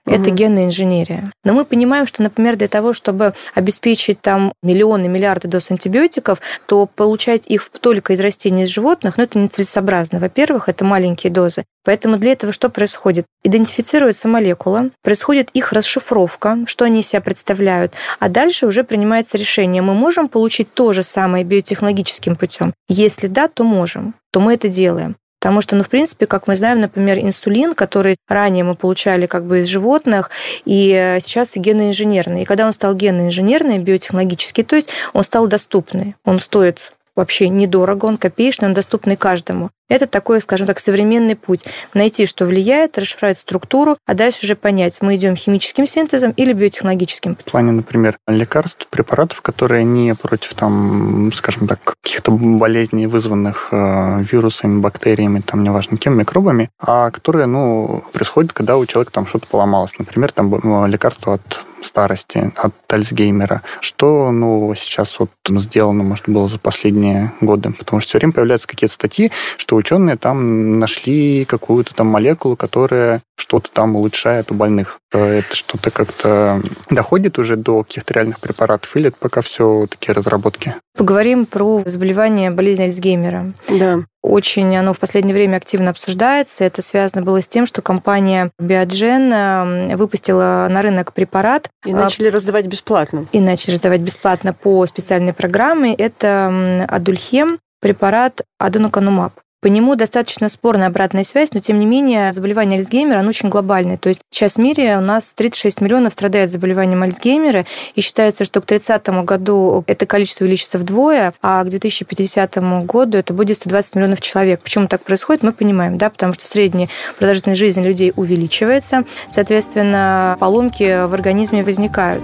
Угу. 0.05 0.15
Это 0.15 0.31
генная 0.31 0.65
инженерия. 0.65 1.31
Но 1.43 1.53
мы 1.53 1.65
понимаем, 1.65 2.07
что, 2.07 2.23
например, 2.23 2.55
для 2.55 2.67
того, 2.67 2.93
чтобы 2.93 3.33
обеспечить 3.53 4.21
там 4.21 4.53
миллионы, 4.63 5.07
миллиарды 5.07 5.47
доз 5.47 5.71
антибиотиков, 5.71 6.41
то 6.65 6.85
получать 6.85 7.47
их 7.47 7.69
только 7.81 8.13
из 8.13 8.19
растений, 8.19 8.63
из 8.63 8.69
животных, 8.69 9.17
ну, 9.17 9.23
это 9.23 9.37
нецелесообразно. 9.37 10.19
Во-первых, 10.19 10.69
это 10.69 10.85
маленькие 10.85 11.07
маленькие 11.07 11.31
дозы. 11.31 11.63
Поэтому 11.83 12.17
для 12.17 12.31
этого 12.31 12.51
что 12.51 12.69
происходит? 12.69 13.25
Идентифицируется 13.43 14.27
молекула, 14.27 14.89
происходит 15.03 15.49
их 15.53 15.73
расшифровка, 15.73 16.57
что 16.65 16.85
они 16.85 16.99
из 16.99 17.07
себя 17.07 17.21
представляют, 17.21 17.93
а 18.19 18.29
дальше 18.29 18.67
уже 18.67 18.83
принимается 18.83 19.37
решение, 19.37 19.81
мы 19.81 19.93
можем 19.93 20.27
получить 20.27 20.73
то 20.73 20.93
же 20.93 21.03
самое 21.03 21.43
биотехнологическим 21.43 22.35
путем? 22.35 22.73
Если 22.89 23.27
да, 23.27 23.47
то 23.47 23.63
можем, 23.63 24.15
то 24.31 24.39
мы 24.39 24.53
это 24.53 24.67
делаем. 24.67 25.15
Потому 25.39 25.61
что, 25.61 25.75
ну, 25.75 25.83
в 25.83 25.89
принципе, 25.89 26.25
как 26.25 26.47
мы 26.47 26.55
знаем, 26.55 26.81
например, 26.81 27.19
инсулин, 27.19 27.73
который 27.73 28.17
ранее 28.27 28.63
мы 28.63 28.75
получали 28.75 29.27
как 29.27 29.45
бы 29.45 29.59
из 29.59 29.67
животных, 29.67 30.31
и 30.65 30.91
э, 30.91 31.19
сейчас 31.19 31.55
и 31.55 31.59
геноинженерный. 31.59 32.41
И 32.41 32.45
когда 32.45 32.65
он 32.65 32.73
стал 32.73 32.95
геноинженерный, 32.95 33.77
биотехнологический, 33.77 34.63
то 34.63 34.75
есть 34.75 34.89
он 35.13 35.23
стал 35.23 35.47
доступный. 35.47 36.15
Он 36.25 36.39
стоит 36.39 36.93
вообще 37.15 37.49
недорого, 37.49 38.05
он 38.05 38.17
копеечный, 38.17 38.67
он 38.67 38.73
доступный 38.73 39.15
каждому. 39.15 39.69
Это 39.89 40.05
такой, 40.05 40.41
скажем 40.41 40.67
так, 40.67 40.79
современный 40.79 41.35
путь. 41.35 41.65
Найти, 41.93 42.25
что 42.25 42.45
влияет, 42.45 42.97
расшифровать 42.97 43.37
структуру, 43.37 43.97
а 44.05 44.13
дальше 44.13 44.45
уже 44.45 44.55
понять, 44.55 45.01
мы 45.01 45.15
идем 45.15 45.35
химическим 45.35 45.87
синтезом 45.87 46.31
или 46.31 46.51
биотехнологическим. 46.51 47.35
В 47.35 47.51
плане, 47.51 47.71
например, 47.71 48.17
лекарств, 48.27 48.87
препаратов, 48.87 49.41
которые 49.41 49.85
не 49.85 50.13
против, 50.13 50.53
там, 50.55 51.31
скажем 51.33 51.67
так, 51.67 51.79
каких-то 52.01 52.31
болезней, 52.31 53.07
вызванных 53.07 53.69
э, 53.71 54.23
вирусами, 54.29 54.81
бактериями, 54.81 55.39
там, 55.39 55.63
неважно 55.63 55.97
кем, 55.97 56.17
микробами, 56.17 56.69
а 56.79 57.09
которые, 57.11 57.45
ну, 57.45 58.03
происходят, 58.11 58.51
когда 58.51 58.77
у 58.77 58.85
человека 58.85 59.13
там 59.13 59.25
что-то 59.25 59.47
поломалось. 59.47 59.97
Например, 59.97 60.31
там 60.31 60.85
лекарство 60.85 61.35
от 61.35 61.65
старости, 61.81 62.51
от 62.55 62.73
Альцгеймера. 62.91 63.61
Что 63.81 64.31
ну, 64.31 64.73
сейчас 64.75 65.19
вот 65.19 65.31
сделано, 65.47 66.03
может, 66.03 66.27
было 66.27 66.47
за 66.47 66.59
последние 66.59 67.33
годы? 67.41 67.71
Потому 67.71 68.01
что 68.01 68.09
все 68.09 68.17
время 68.17 68.33
появляются 68.33 68.67
какие-то 68.67 68.93
статьи, 68.93 69.31
что 69.57 69.75
ученые 69.77 70.17
там 70.17 70.79
нашли 70.79 71.45
какую-то 71.45 71.95
там 71.95 72.07
молекулу, 72.07 72.55
которая 72.55 73.21
что-то 73.37 73.69
там 73.71 73.95
улучшает 73.95 74.51
у 74.51 74.55
больных. 74.55 74.99
Это 75.11 75.55
что-то 75.55 75.91
как-то 75.91 76.61
доходит 76.89 77.39
уже 77.39 77.55
до 77.55 77.83
каких-то 77.83 78.13
реальных 78.13 78.39
препаратов 78.39 78.95
или 78.95 79.07
это 79.07 79.17
пока 79.19 79.41
все 79.41 79.87
такие 79.89 80.13
разработки? 80.13 80.75
Поговорим 80.97 81.45
про 81.45 81.81
заболевание 81.85 82.51
болезни 82.51 82.83
Альцгеймера. 82.83 83.53
Да. 83.69 83.99
Очень 84.23 84.75
оно 84.75 84.93
в 84.93 84.99
последнее 84.99 85.33
время 85.33 85.57
активно 85.57 85.91
обсуждается. 85.91 86.65
Это 86.65 86.81
связано 86.81 87.21
было 87.21 87.41
с 87.41 87.47
тем, 87.47 87.65
что 87.65 87.81
компания 87.81 88.51
Biogen 88.59 89.95
выпустила 89.95 90.67
на 90.69 90.81
рынок 90.81 91.13
препарат. 91.13 91.69
И 91.85 91.93
начали 91.93 92.27
раздавать 92.27 92.65
бесплатно. 92.65 93.27
И 93.31 93.39
начали 93.39 93.75
раздавать 93.75 94.01
бесплатно 94.01 94.53
по 94.53 94.85
специальной 94.85 95.33
программе. 95.33 95.93
Это 95.93 96.85
Адульхем, 96.89 97.59
препарат 97.79 98.41
аденоканумаб. 98.59 99.33
По 99.67 99.69
нему 99.69 99.95
достаточно 99.95 100.47
спорная 100.47 100.87
обратная 100.87 101.25
связь, 101.25 101.51
но 101.51 101.59
тем 101.59 101.77
не 101.77 101.85
менее 101.85 102.31
заболевание 102.31 102.77
Альцгеймера, 102.79 103.19
оно 103.19 103.27
очень 103.27 103.49
глобальное. 103.49 103.97
То 103.97 104.07
есть 104.07 104.21
сейчас 104.31 104.55
в 104.55 104.59
мире 104.59 104.95
у 104.95 105.01
нас 105.01 105.33
36 105.33 105.81
миллионов 105.81 106.13
страдает 106.13 106.49
заболеванием 106.49 107.03
Альцгеймера, 107.03 107.65
и 107.93 107.99
считается, 107.99 108.45
что 108.45 108.61
к 108.61 108.65
30 108.65 109.09
году 109.25 109.83
это 109.85 110.05
количество 110.05 110.45
увеличится 110.45 110.77
вдвое, 110.77 111.33
а 111.41 111.65
к 111.65 111.69
2050 111.69 112.85
году 112.85 113.17
это 113.17 113.33
будет 113.33 113.57
120 113.57 113.95
миллионов 113.95 114.21
человек. 114.21 114.61
Почему 114.61 114.87
так 114.87 115.03
происходит, 115.03 115.43
мы 115.43 115.51
понимаем, 115.51 115.97
да, 115.97 116.09
потому 116.09 116.31
что 116.31 116.47
средняя 116.47 116.87
продолжительность 117.19 117.59
жизни 117.59 117.85
людей 117.85 118.13
увеличивается, 118.15 119.03
соответственно, 119.27 120.37
поломки 120.39 121.05
в 121.07 121.13
организме 121.13 121.65
возникают. 121.65 122.23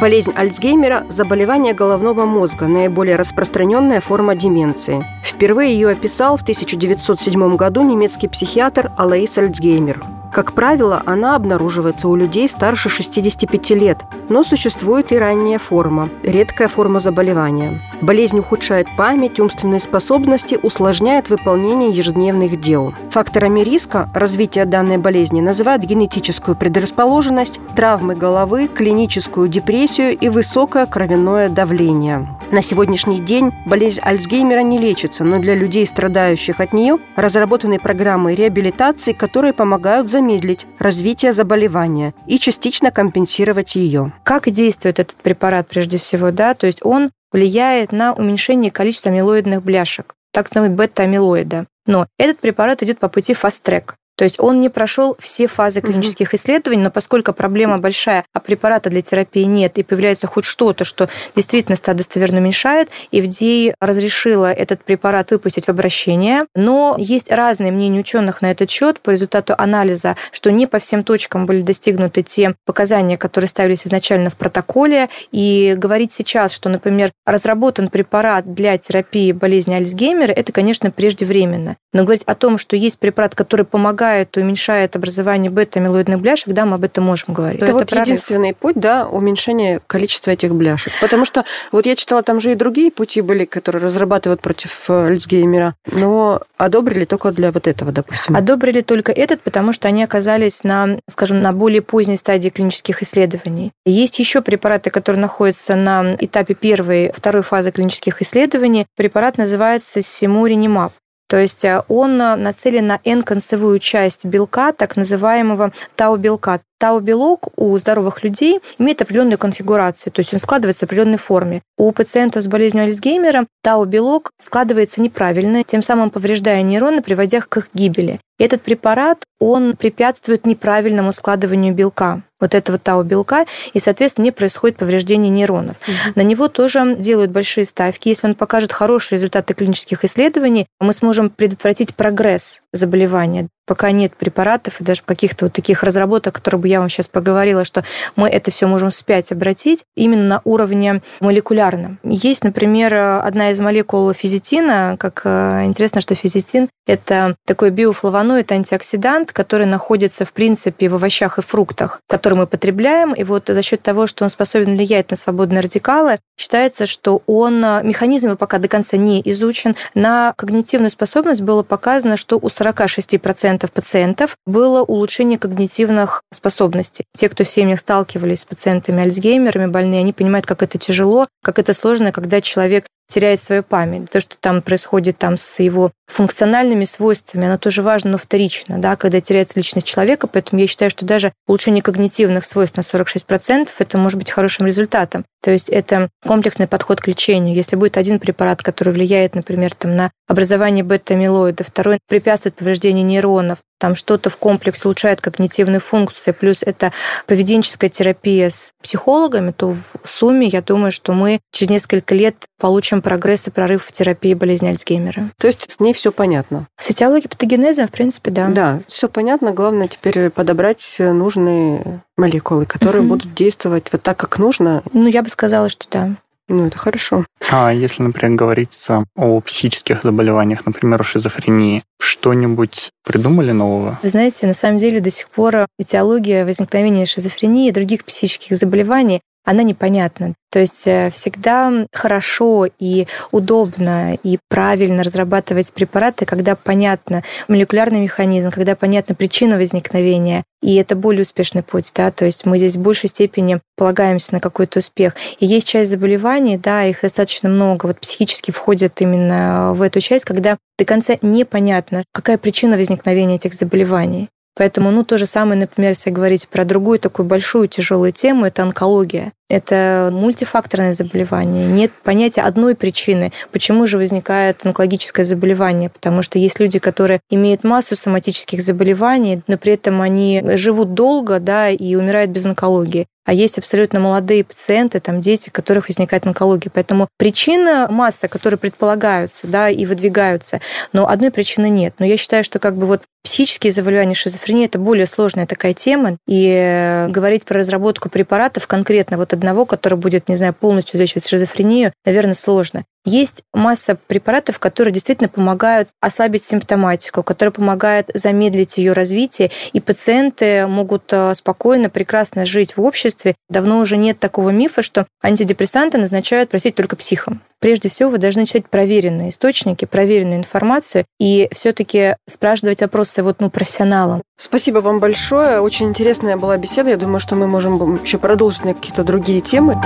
Болезнь 0.00 0.32
Альцгеймера– 0.36 1.06
заболевание 1.08 1.74
головного 1.74 2.24
мозга, 2.24 2.68
наиболее 2.68 3.16
распространенная 3.16 4.00
форма 4.00 4.36
деменции. 4.36 5.04
Впервые 5.24 5.72
ее 5.72 5.88
описал 5.88 6.36
в 6.36 6.42
1907 6.42 7.56
году 7.56 7.82
немецкий 7.82 8.28
психиатр 8.28 8.92
Алаис 8.96 9.36
Альцгеймер. 9.38 10.00
Как 10.32 10.52
правило, 10.52 11.02
она 11.04 11.34
обнаруживается 11.34 12.06
у 12.06 12.14
людей 12.14 12.48
старше 12.48 12.88
65 12.88 13.70
лет, 13.70 14.04
но 14.28 14.44
существует 14.44 15.10
и 15.10 15.18
ранняя 15.18 15.58
форма– 15.58 16.10
редкая 16.22 16.68
форма 16.68 17.00
заболевания. 17.00 17.80
Болезнь 18.00 18.38
ухудшает 18.38 18.86
память, 18.96 19.40
умственные 19.40 19.80
способности, 19.80 20.58
усложняет 20.62 21.30
выполнение 21.30 21.90
ежедневных 21.90 22.60
дел. 22.60 22.94
Факторами 23.10 23.60
риска 23.60 24.10
развития 24.14 24.64
данной 24.64 24.98
болезни 24.98 25.40
называют 25.40 25.82
генетическую 25.82 26.56
предрасположенность, 26.56 27.60
травмы 27.74 28.14
головы, 28.14 28.68
клиническую 28.68 29.48
депрессию 29.48 30.16
и 30.16 30.28
высокое 30.28 30.86
кровяное 30.86 31.48
давление. 31.48 32.28
На 32.50 32.62
сегодняшний 32.62 33.20
день 33.20 33.52
болезнь 33.66 34.00
Альцгеймера 34.02 34.60
не 34.60 34.78
лечится, 34.78 35.24
но 35.24 35.38
для 35.38 35.54
людей, 35.54 35.86
страдающих 35.86 36.60
от 36.60 36.72
нее, 36.72 36.98
разработаны 37.16 37.78
программы 37.78 38.34
реабилитации, 38.34 39.12
которые 39.12 39.52
помогают 39.52 40.08
замедлить 40.08 40.66
развитие 40.78 41.32
заболевания 41.32 42.14
и 42.26 42.38
частично 42.38 42.90
компенсировать 42.90 43.74
ее. 43.74 44.12
Как 44.22 44.48
действует 44.48 44.98
этот 44.98 45.16
препарат 45.16 45.68
прежде 45.68 45.98
всего? 45.98 46.30
Да? 46.30 46.54
То 46.54 46.66
есть 46.66 46.78
он 46.82 47.10
влияет 47.32 47.92
на 47.92 48.12
уменьшение 48.12 48.70
количества 48.70 49.10
амилоидных 49.10 49.62
бляшек, 49.62 50.14
так 50.32 50.46
называемый 50.46 50.76
бета-амилоида. 50.76 51.66
Но 51.86 52.06
этот 52.18 52.38
препарат 52.38 52.82
идет 52.82 52.98
по 52.98 53.08
пути 53.08 53.34
фаст-трек. 53.34 53.96
То 54.18 54.24
есть 54.24 54.40
он 54.40 54.60
не 54.60 54.68
прошел 54.68 55.16
все 55.20 55.46
фазы 55.46 55.80
клинических 55.80 56.34
исследований, 56.34 56.82
но 56.82 56.90
поскольку 56.90 57.32
проблема 57.32 57.78
большая, 57.78 58.24
а 58.34 58.40
препарата 58.40 58.90
для 58.90 59.00
терапии 59.00 59.44
нет, 59.44 59.78
и 59.78 59.84
появляется 59.84 60.26
хоть 60.26 60.44
что-то, 60.44 60.82
что 60.82 61.08
действительно 61.36 61.76
достоверно 61.94 62.38
уменьшает, 62.38 62.88
FDA 63.12 63.74
разрешила 63.80 64.52
этот 64.52 64.82
препарат 64.82 65.30
выпустить 65.30 65.66
в 65.66 65.68
обращение. 65.68 66.46
Но 66.56 66.96
есть 66.98 67.30
разные 67.30 67.70
мнения 67.70 68.00
ученых 68.00 68.42
на 68.42 68.50
этот 68.50 68.68
счет 68.70 69.00
по 69.00 69.10
результату 69.10 69.54
анализа, 69.56 70.16
что 70.32 70.50
не 70.50 70.66
по 70.66 70.80
всем 70.80 71.04
точкам 71.04 71.46
были 71.46 71.60
достигнуты 71.60 72.24
те 72.24 72.56
показания, 72.66 73.16
которые 73.16 73.46
ставились 73.46 73.86
изначально 73.86 74.30
в 74.30 74.36
протоколе. 74.36 75.10
И 75.30 75.74
говорить 75.76 76.12
сейчас, 76.12 76.50
что, 76.50 76.68
например, 76.68 77.12
разработан 77.24 77.86
препарат 77.86 78.52
для 78.52 78.76
терапии 78.78 79.30
болезни 79.30 79.74
Альцгеймера, 79.74 80.32
это, 80.32 80.50
конечно, 80.52 80.90
преждевременно. 80.90 81.76
Но 81.92 82.02
говорить 82.02 82.24
о 82.24 82.34
том, 82.34 82.58
что 82.58 82.74
есть 82.74 82.98
препарат, 82.98 83.36
который 83.36 83.64
помогает 83.64 84.07
помогает, 84.08 84.36
уменьшает 84.36 84.96
образование 84.96 85.50
бета-амилоидных 85.50 86.20
бляшек, 86.20 86.48
да, 86.48 86.64
мы 86.64 86.76
об 86.76 86.84
этом 86.84 87.04
можем 87.04 87.34
говорить. 87.34 87.56
Это, 87.56 87.66
это 87.66 87.74
вот 87.74 87.88
прорыв. 87.88 88.06
единственный 88.06 88.54
путь, 88.54 88.76
да, 88.76 89.06
уменьшение 89.06 89.80
количества 89.86 90.30
этих 90.30 90.54
бляшек. 90.54 90.92
Потому 91.00 91.24
что 91.24 91.44
вот 91.72 91.86
я 91.86 91.94
читала, 91.94 92.22
там 92.22 92.40
же 92.40 92.52
и 92.52 92.54
другие 92.54 92.90
пути 92.90 93.20
были, 93.20 93.44
которые 93.44 93.82
разрабатывают 93.82 94.40
против 94.40 94.88
э, 94.88 95.08
Альцгеймера, 95.08 95.74
но 95.92 96.40
одобрили 96.56 97.04
только 97.04 97.32
для 97.32 97.52
вот 97.52 97.66
этого, 97.66 97.92
допустим. 97.92 98.34
Одобрили 98.36 98.80
только 98.80 99.12
этот, 99.12 99.42
потому 99.42 99.72
что 99.72 99.88
они 99.88 100.02
оказались 100.02 100.64
на, 100.64 100.98
скажем, 101.08 101.40
на 101.40 101.52
более 101.52 101.82
поздней 101.82 102.16
стадии 102.16 102.48
клинических 102.48 103.02
исследований. 103.02 103.72
Есть 103.84 104.18
еще 104.18 104.40
препараты, 104.40 104.90
которые 104.90 105.20
находятся 105.20 105.74
на 105.76 106.16
этапе 106.18 106.54
первой, 106.54 107.12
второй 107.14 107.42
фазы 107.42 107.72
клинических 107.72 108.22
исследований. 108.22 108.86
Препарат 108.96 109.38
называется 109.38 110.00
Симуринимаб. 110.02 110.92
То 111.28 111.36
есть 111.36 111.64
э, 111.64 111.82
он 111.88 112.20
э, 112.20 112.36
нацелен 112.36 112.86
на 112.86 113.00
N-концевую 113.04 113.78
часть 113.78 114.24
белка, 114.24 114.72
так 114.72 114.96
называемого 114.96 115.72
тау-белка. 115.94 116.60
Тау-белок 116.78 117.48
у 117.56 117.76
здоровых 117.76 118.22
людей 118.22 118.60
имеет 118.78 119.02
определенную 119.02 119.38
конфигурацию, 119.38 120.12
то 120.12 120.20
есть 120.20 120.32
он 120.32 120.38
складывается 120.38 120.86
в 120.86 120.88
определенной 120.88 121.18
форме. 121.18 121.62
У 121.76 121.90
пациентов 121.90 122.42
с 122.42 122.48
болезнью 122.48 122.84
Альцгеймера 122.84 123.46
тау-белок 123.62 124.30
складывается 124.38 125.02
неправильно, 125.02 125.64
тем 125.64 125.82
самым 125.82 126.10
повреждая 126.10 126.62
нейроны, 126.62 127.02
приводя 127.02 127.40
к 127.40 127.56
их 127.56 127.68
гибели. 127.74 128.20
Этот 128.38 128.62
препарат, 128.62 129.24
он 129.40 129.76
препятствует 129.76 130.46
неправильному 130.46 131.12
складыванию 131.12 131.74
белка, 131.74 132.22
вот 132.40 132.54
этого 132.54 132.78
тау-белка, 132.78 133.46
и, 133.72 133.80
соответственно, 133.80 134.26
не 134.26 134.30
происходит 134.30 134.76
повреждение 134.76 135.28
нейронов. 135.28 135.76
Угу. 135.82 136.12
На 136.14 136.22
него 136.22 136.46
тоже 136.46 136.94
делают 136.96 137.32
большие 137.32 137.64
ставки. 137.64 138.08
Если 138.08 138.28
он 138.28 138.36
покажет 138.36 138.72
хорошие 138.72 139.16
результаты 139.16 139.54
клинических 139.54 140.04
исследований, 140.04 140.66
мы 140.78 140.92
сможем 140.92 141.30
предотвратить 141.30 141.96
прогресс 141.96 142.62
заболевания 142.72 143.48
пока 143.68 143.90
нет 143.92 144.16
препаратов 144.16 144.80
и 144.80 144.84
даже 144.84 145.02
каких-то 145.04 145.44
вот 145.44 145.52
таких 145.52 145.84
разработок, 145.84 146.34
которые 146.34 146.60
бы 146.60 146.68
я 146.68 146.80
вам 146.80 146.88
сейчас 146.88 147.06
поговорила, 147.06 147.64
что 147.64 147.84
мы 148.16 148.28
это 148.28 148.50
все 148.50 148.66
можем 148.66 148.90
вспять 148.90 149.30
обратить 149.30 149.84
именно 149.94 150.24
на 150.24 150.40
уровне 150.44 151.02
молекулярном. 151.20 152.00
Есть, 152.02 152.44
например, 152.44 152.94
одна 152.94 153.50
из 153.50 153.60
молекул 153.60 154.12
физитина, 154.14 154.96
как 154.98 155.20
э, 155.24 155.66
интересно, 155.66 156.00
что 156.00 156.14
физитин– 156.14 156.68
это 156.86 157.36
такой 157.46 157.70
биофлавоноид, 157.70 158.50
антиоксидант, 158.50 159.32
который 159.32 159.66
находится, 159.66 160.24
в 160.24 160.32
принципе, 160.32 160.88
в 160.88 160.94
овощах 160.94 161.38
и 161.38 161.42
фруктах, 161.42 162.00
которые 162.08 162.38
мы 162.38 162.46
потребляем, 162.46 163.12
и 163.12 163.22
вот 163.22 163.48
за 163.48 163.60
счет 163.60 163.82
того, 163.82 164.06
что 164.06 164.24
он 164.24 164.30
способен 164.30 164.76
влиять 164.76 165.10
на 165.10 165.16
свободные 165.16 165.60
радикалы, 165.60 166.18
считается, 166.38 166.86
что 166.86 167.22
он, 167.26 167.62
э, 167.62 167.82
механизм 167.82 168.34
пока 168.38 168.58
до 168.58 168.68
конца 168.68 168.96
не 168.96 169.20
изучен. 169.26 169.76
На 169.94 170.32
когнитивную 170.36 170.90
способность 170.90 171.42
было 171.42 171.62
показано, 171.62 172.16
что 172.16 172.38
у 172.40 172.48
46% 172.70 173.58
10% 173.58 173.70
пациентов 173.72 174.36
было 174.46 174.82
улучшение 174.82 175.38
когнитивных 175.38 176.22
способностей. 176.32 177.04
Те, 177.16 177.28
кто 177.28 177.44
в 177.44 177.50
семьях 177.50 177.80
сталкивались 177.80 178.40
с 178.40 178.44
пациентами 178.44 179.02
Альцгеймерами 179.02 179.66
больные, 179.66 180.00
они 180.00 180.12
понимают, 180.12 180.46
как 180.46 180.62
это 180.62 180.78
тяжело, 180.78 181.26
как 181.42 181.58
это 181.58 181.74
сложно, 181.74 182.12
когда 182.12 182.40
человек 182.40 182.86
теряет 183.08 183.40
свою 183.40 183.62
память. 183.62 184.10
То, 184.10 184.20
что 184.20 184.36
там 184.38 184.62
происходит 184.62 185.18
там 185.18 185.36
с 185.36 185.60
его 185.60 185.90
функциональными 186.06 186.84
свойствами, 186.84 187.46
оно 187.46 187.58
тоже 187.58 187.82
важно, 187.82 188.12
но 188.12 188.18
вторично, 188.18 188.78
да, 188.78 188.96
когда 188.96 189.20
теряется 189.20 189.58
личность 189.58 189.86
человека. 189.86 190.26
Поэтому 190.26 190.60
я 190.60 190.66
считаю, 190.66 190.90
что 190.90 191.04
даже 191.04 191.32
улучшение 191.46 191.82
когнитивных 191.82 192.44
свойств 192.44 192.76
на 192.76 192.82
46% 192.82 193.70
это 193.78 193.98
может 193.98 194.18
быть 194.18 194.30
хорошим 194.30 194.66
результатом. 194.66 195.24
То 195.42 195.50
есть 195.50 195.68
это 195.68 196.08
комплексный 196.26 196.66
подход 196.66 197.00
к 197.00 197.06
лечению. 197.06 197.54
Если 197.54 197.76
будет 197.76 197.96
один 197.96 198.18
препарат, 198.18 198.62
который 198.62 198.92
влияет, 198.92 199.34
например, 199.34 199.74
там, 199.74 199.96
на 199.96 200.10
образование 200.26 200.84
бета-амилоида, 200.84 201.64
второй 201.64 201.98
препятствует 202.08 202.56
повреждению 202.56 203.06
нейронов, 203.06 203.58
там 203.78 203.94
что-то 203.94 204.30
в 204.30 204.36
комплексе 204.36 204.88
улучшает 204.88 205.20
когнитивные 205.20 205.80
функции, 205.80 206.32
плюс 206.32 206.62
это 206.62 206.92
поведенческая 207.26 207.90
терапия 207.90 208.50
с 208.50 208.72
психологами, 208.82 209.52
то 209.52 209.72
в 209.72 210.00
сумме 210.04 210.48
я 210.48 210.62
думаю, 210.62 210.92
что 210.92 211.12
мы 211.12 211.40
через 211.52 211.70
несколько 211.70 212.14
лет 212.14 212.46
получим 212.58 213.02
прогресс 213.02 213.46
и 213.48 213.50
прорыв 213.50 213.84
в 213.84 213.92
терапии 213.92 214.34
болезни 214.34 214.68
Альцгеймера. 214.68 215.30
То 215.38 215.46
есть 215.46 215.70
с 215.70 215.80
ней 215.80 215.94
все 215.94 216.12
понятно? 216.12 216.66
С 216.78 216.90
этиологией 216.90 217.28
патогенеза, 217.28 217.86
в 217.86 217.90
принципе, 217.90 218.30
да. 218.30 218.48
Да, 218.48 218.80
все 218.88 219.08
понятно. 219.08 219.52
Главное 219.52 219.88
теперь 219.88 220.30
подобрать 220.30 220.96
нужные 220.98 222.02
молекулы, 222.16 222.66
которые 222.66 223.02
угу. 223.02 223.10
будут 223.10 223.34
действовать 223.34 223.88
вот 223.92 224.02
так, 224.02 224.18
как 224.18 224.38
нужно. 224.38 224.82
Ну, 224.92 225.06
я 225.06 225.22
бы 225.22 225.28
сказала, 225.28 225.68
что 225.68 225.86
да. 225.90 226.16
Ну, 226.48 226.66
это 226.66 226.78
хорошо. 226.78 227.26
А 227.50 227.72
если, 227.72 228.02
например, 228.02 228.36
говорится 228.36 229.04
о 229.14 229.40
психических 229.40 230.02
заболеваниях, 230.02 230.64
например, 230.64 231.00
о 231.00 231.04
шизофрении, 231.04 231.82
что-нибудь 232.00 232.90
придумали 233.04 233.52
нового? 233.52 233.98
Вы 234.02 234.08
знаете, 234.08 234.46
на 234.46 234.54
самом 234.54 234.78
деле 234.78 235.00
до 235.00 235.10
сих 235.10 235.28
пор 235.28 235.66
этиология 235.78 236.44
возникновения 236.46 237.04
шизофрении 237.06 237.68
и 237.68 237.72
других 237.72 238.04
психических 238.04 238.56
заболеваний 238.56 239.20
она 239.48 239.62
непонятна. 239.62 240.34
То 240.52 240.58
есть 240.58 240.86
э, 240.86 241.10
всегда 241.10 241.86
хорошо 241.90 242.66
и 242.78 243.06
удобно 243.30 244.14
и 244.22 244.38
правильно 244.50 245.02
разрабатывать 245.02 245.72
препараты, 245.72 246.26
когда 246.26 246.54
понятно 246.54 247.22
молекулярный 247.48 248.00
механизм, 248.00 248.50
когда 248.50 248.76
понятна 248.76 249.14
причина 249.14 249.56
возникновения, 249.56 250.44
и 250.62 250.76
это 250.76 250.96
более 250.96 251.22
успешный 251.22 251.62
путь, 251.62 251.92
да, 251.94 252.10
то 252.10 252.26
есть 252.26 252.44
мы 252.44 252.58
здесь 252.58 252.76
в 252.76 252.82
большей 252.82 253.08
степени 253.08 253.58
полагаемся 253.74 254.34
на 254.34 254.40
какой-то 254.40 254.80
успех. 254.80 255.14
И 255.38 255.46
есть 255.46 255.66
часть 255.66 255.90
заболеваний, 255.90 256.58
да, 256.58 256.84
их 256.84 257.00
достаточно 257.00 257.48
много, 257.48 257.86
вот 257.86 258.00
психически 258.00 258.50
входят 258.50 259.00
именно 259.00 259.72
в 259.72 259.80
эту 259.80 260.00
часть, 260.00 260.26
когда 260.26 260.58
до 260.78 260.84
конца 260.84 261.14
непонятно, 261.22 262.04
какая 262.12 262.36
причина 262.36 262.76
возникновения 262.76 263.36
этих 263.36 263.54
заболеваний. 263.54 264.28
Поэтому, 264.58 264.90
ну, 264.90 265.04
то 265.04 265.16
же 265.16 265.26
самое, 265.26 265.58
например, 265.58 265.90
если 265.90 266.10
говорить 266.10 266.48
про 266.48 266.64
другую 266.64 266.98
такую 266.98 267.24
большую 267.24 267.68
тяжелую 267.68 268.12
тему, 268.12 268.44
это 268.44 268.62
онкология. 268.64 269.32
Это 269.48 270.10
мультифакторное 270.12 270.92
заболевание. 270.92 271.66
Нет 271.66 271.90
понятия 272.04 272.42
одной 272.42 272.74
причины, 272.74 273.32
почему 273.50 273.86
же 273.86 273.96
возникает 273.96 274.64
онкологическое 274.66 275.24
заболевание. 275.24 275.88
Потому 275.88 276.22
что 276.22 276.38
есть 276.38 276.60
люди, 276.60 276.78
которые 276.78 277.20
имеют 277.30 277.64
массу 277.64 277.96
соматических 277.96 278.62
заболеваний, 278.62 279.42
но 279.46 279.56
при 279.56 279.72
этом 279.72 280.02
они 280.02 280.42
живут 280.54 280.94
долго 280.94 281.40
да, 281.40 281.70
и 281.70 281.94
умирают 281.94 282.30
без 282.30 282.44
онкологии. 282.44 283.06
а 283.28 283.34
есть 283.34 283.58
абсолютно 283.58 284.00
молодые 284.00 284.42
пациенты, 284.42 285.00
там 285.00 285.20
дети, 285.20 285.50
у 285.50 285.52
которых 285.52 285.88
возникает 285.88 286.26
онкология. 286.26 286.72
Поэтому 286.74 287.08
причина 287.18 287.86
масса, 287.90 288.26
которые 288.26 288.56
предполагаются, 288.56 289.46
да, 289.46 289.68
и 289.68 289.84
выдвигаются, 289.84 290.62
но 290.94 291.06
одной 291.06 291.30
причины 291.30 291.68
нет. 291.68 291.92
Но 291.98 292.06
я 292.06 292.16
считаю, 292.16 292.42
что 292.42 292.58
как 292.58 292.78
бы 292.78 292.86
вот 292.86 293.02
психические 293.22 293.70
заболевания, 293.70 294.14
шизофрения– 294.14 294.64
это 294.66 294.78
более 294.78 295.06
сложная 295.06 295.44
такая 295.44 295.74
тема, 295.74 296.16
и 296.26 297.04
говорить 297.10 297.44
про 297.44 297.58
разработку 297.58 298.08
препаратов 298.08 298.66
конкретно 298.66 299.18
вот 299.18 299.34
одного, 299.38 299.64
который 299.64 299.98
будет, 299.98 300.28
не 300.28 300.36
знаю, 300.36 300.52
полностью 300.52 301.00
лечить 301.00 301.26
шизофрению, 301.26 301.92
наверное, 302.04 302.34
сложно. 302.34 302.84
Есть 303.04 303.42
масса 303.54 303.96
препаратов, 304.06 304.58
которые 304.58 304.92
действительно 304.92 305.30
помогают 305.30 305.88
ослабить 306.00 306.44
симптоматику, 306.44 307.22
которые 307.22 307.52
помогают 307.52 308.10
замедлить 308.12 308.76
ее 308.76 308.92
развитие, 308.92 309.50
и 309.72 309.80
пациенты 309.80 310.66
могут 310.66 311.04
э, 311.12 311.32
спокойно, 311.34 311.88
прекрасно 311.88 312.44
жить 312.44 312.76
в 312.76 312.82
обществе. 312.82 313.34
Давно 313.48 313.78
уже 313.78 313.96
нет 313.96 314.18
такого 314.18 314.50
мифа, 314.50 314.82
что 314.82 315.06
антидепрессанты 315.22 315.96
назначают, 315.96 316.50
простите, 316.50 316.74
только 316.74 316.96
психам. 316.96 317.40
Прежде 317.60 317.88
всего, 317.88 318.10
вы 318.10 318.18
должны 318.18 318.46
читать 318.46 318.68
проверенные 318.68 319.30
источники, 319.30 319.84
проверенную 319.84 320.38
информацию 320.38 321.06
и 321.18 321.48
все-таки 321.52 322.14
спрашивать 322.28 322.82
вопросы 322.82 323.22
вот, 323.22 323.40
ну, 323.40 323.48
профессионалам. 323.50 324.22
Спасибо 324.40 324.78
вам 324.78 325.00
большое. 325.00 325.60
Очень 325.60 325.88
интересная 325.88 326.36
была 326.36 326.56
беседа. 326.56 326.90
Я 326.90 326.96
думаю, 326.96 327.18
что 327.18 327.34
мы 327.34 327.48
можем 327.48 328.00
еще 328.00 328.18
продолжить 328.18 328.64
на 328.64 328.74
какие-то 328.74 329.02
другие 329.28 329.42
темы. 329.42 329.76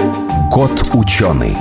Кот 0.53 0.71
ученый. 0.95 1.57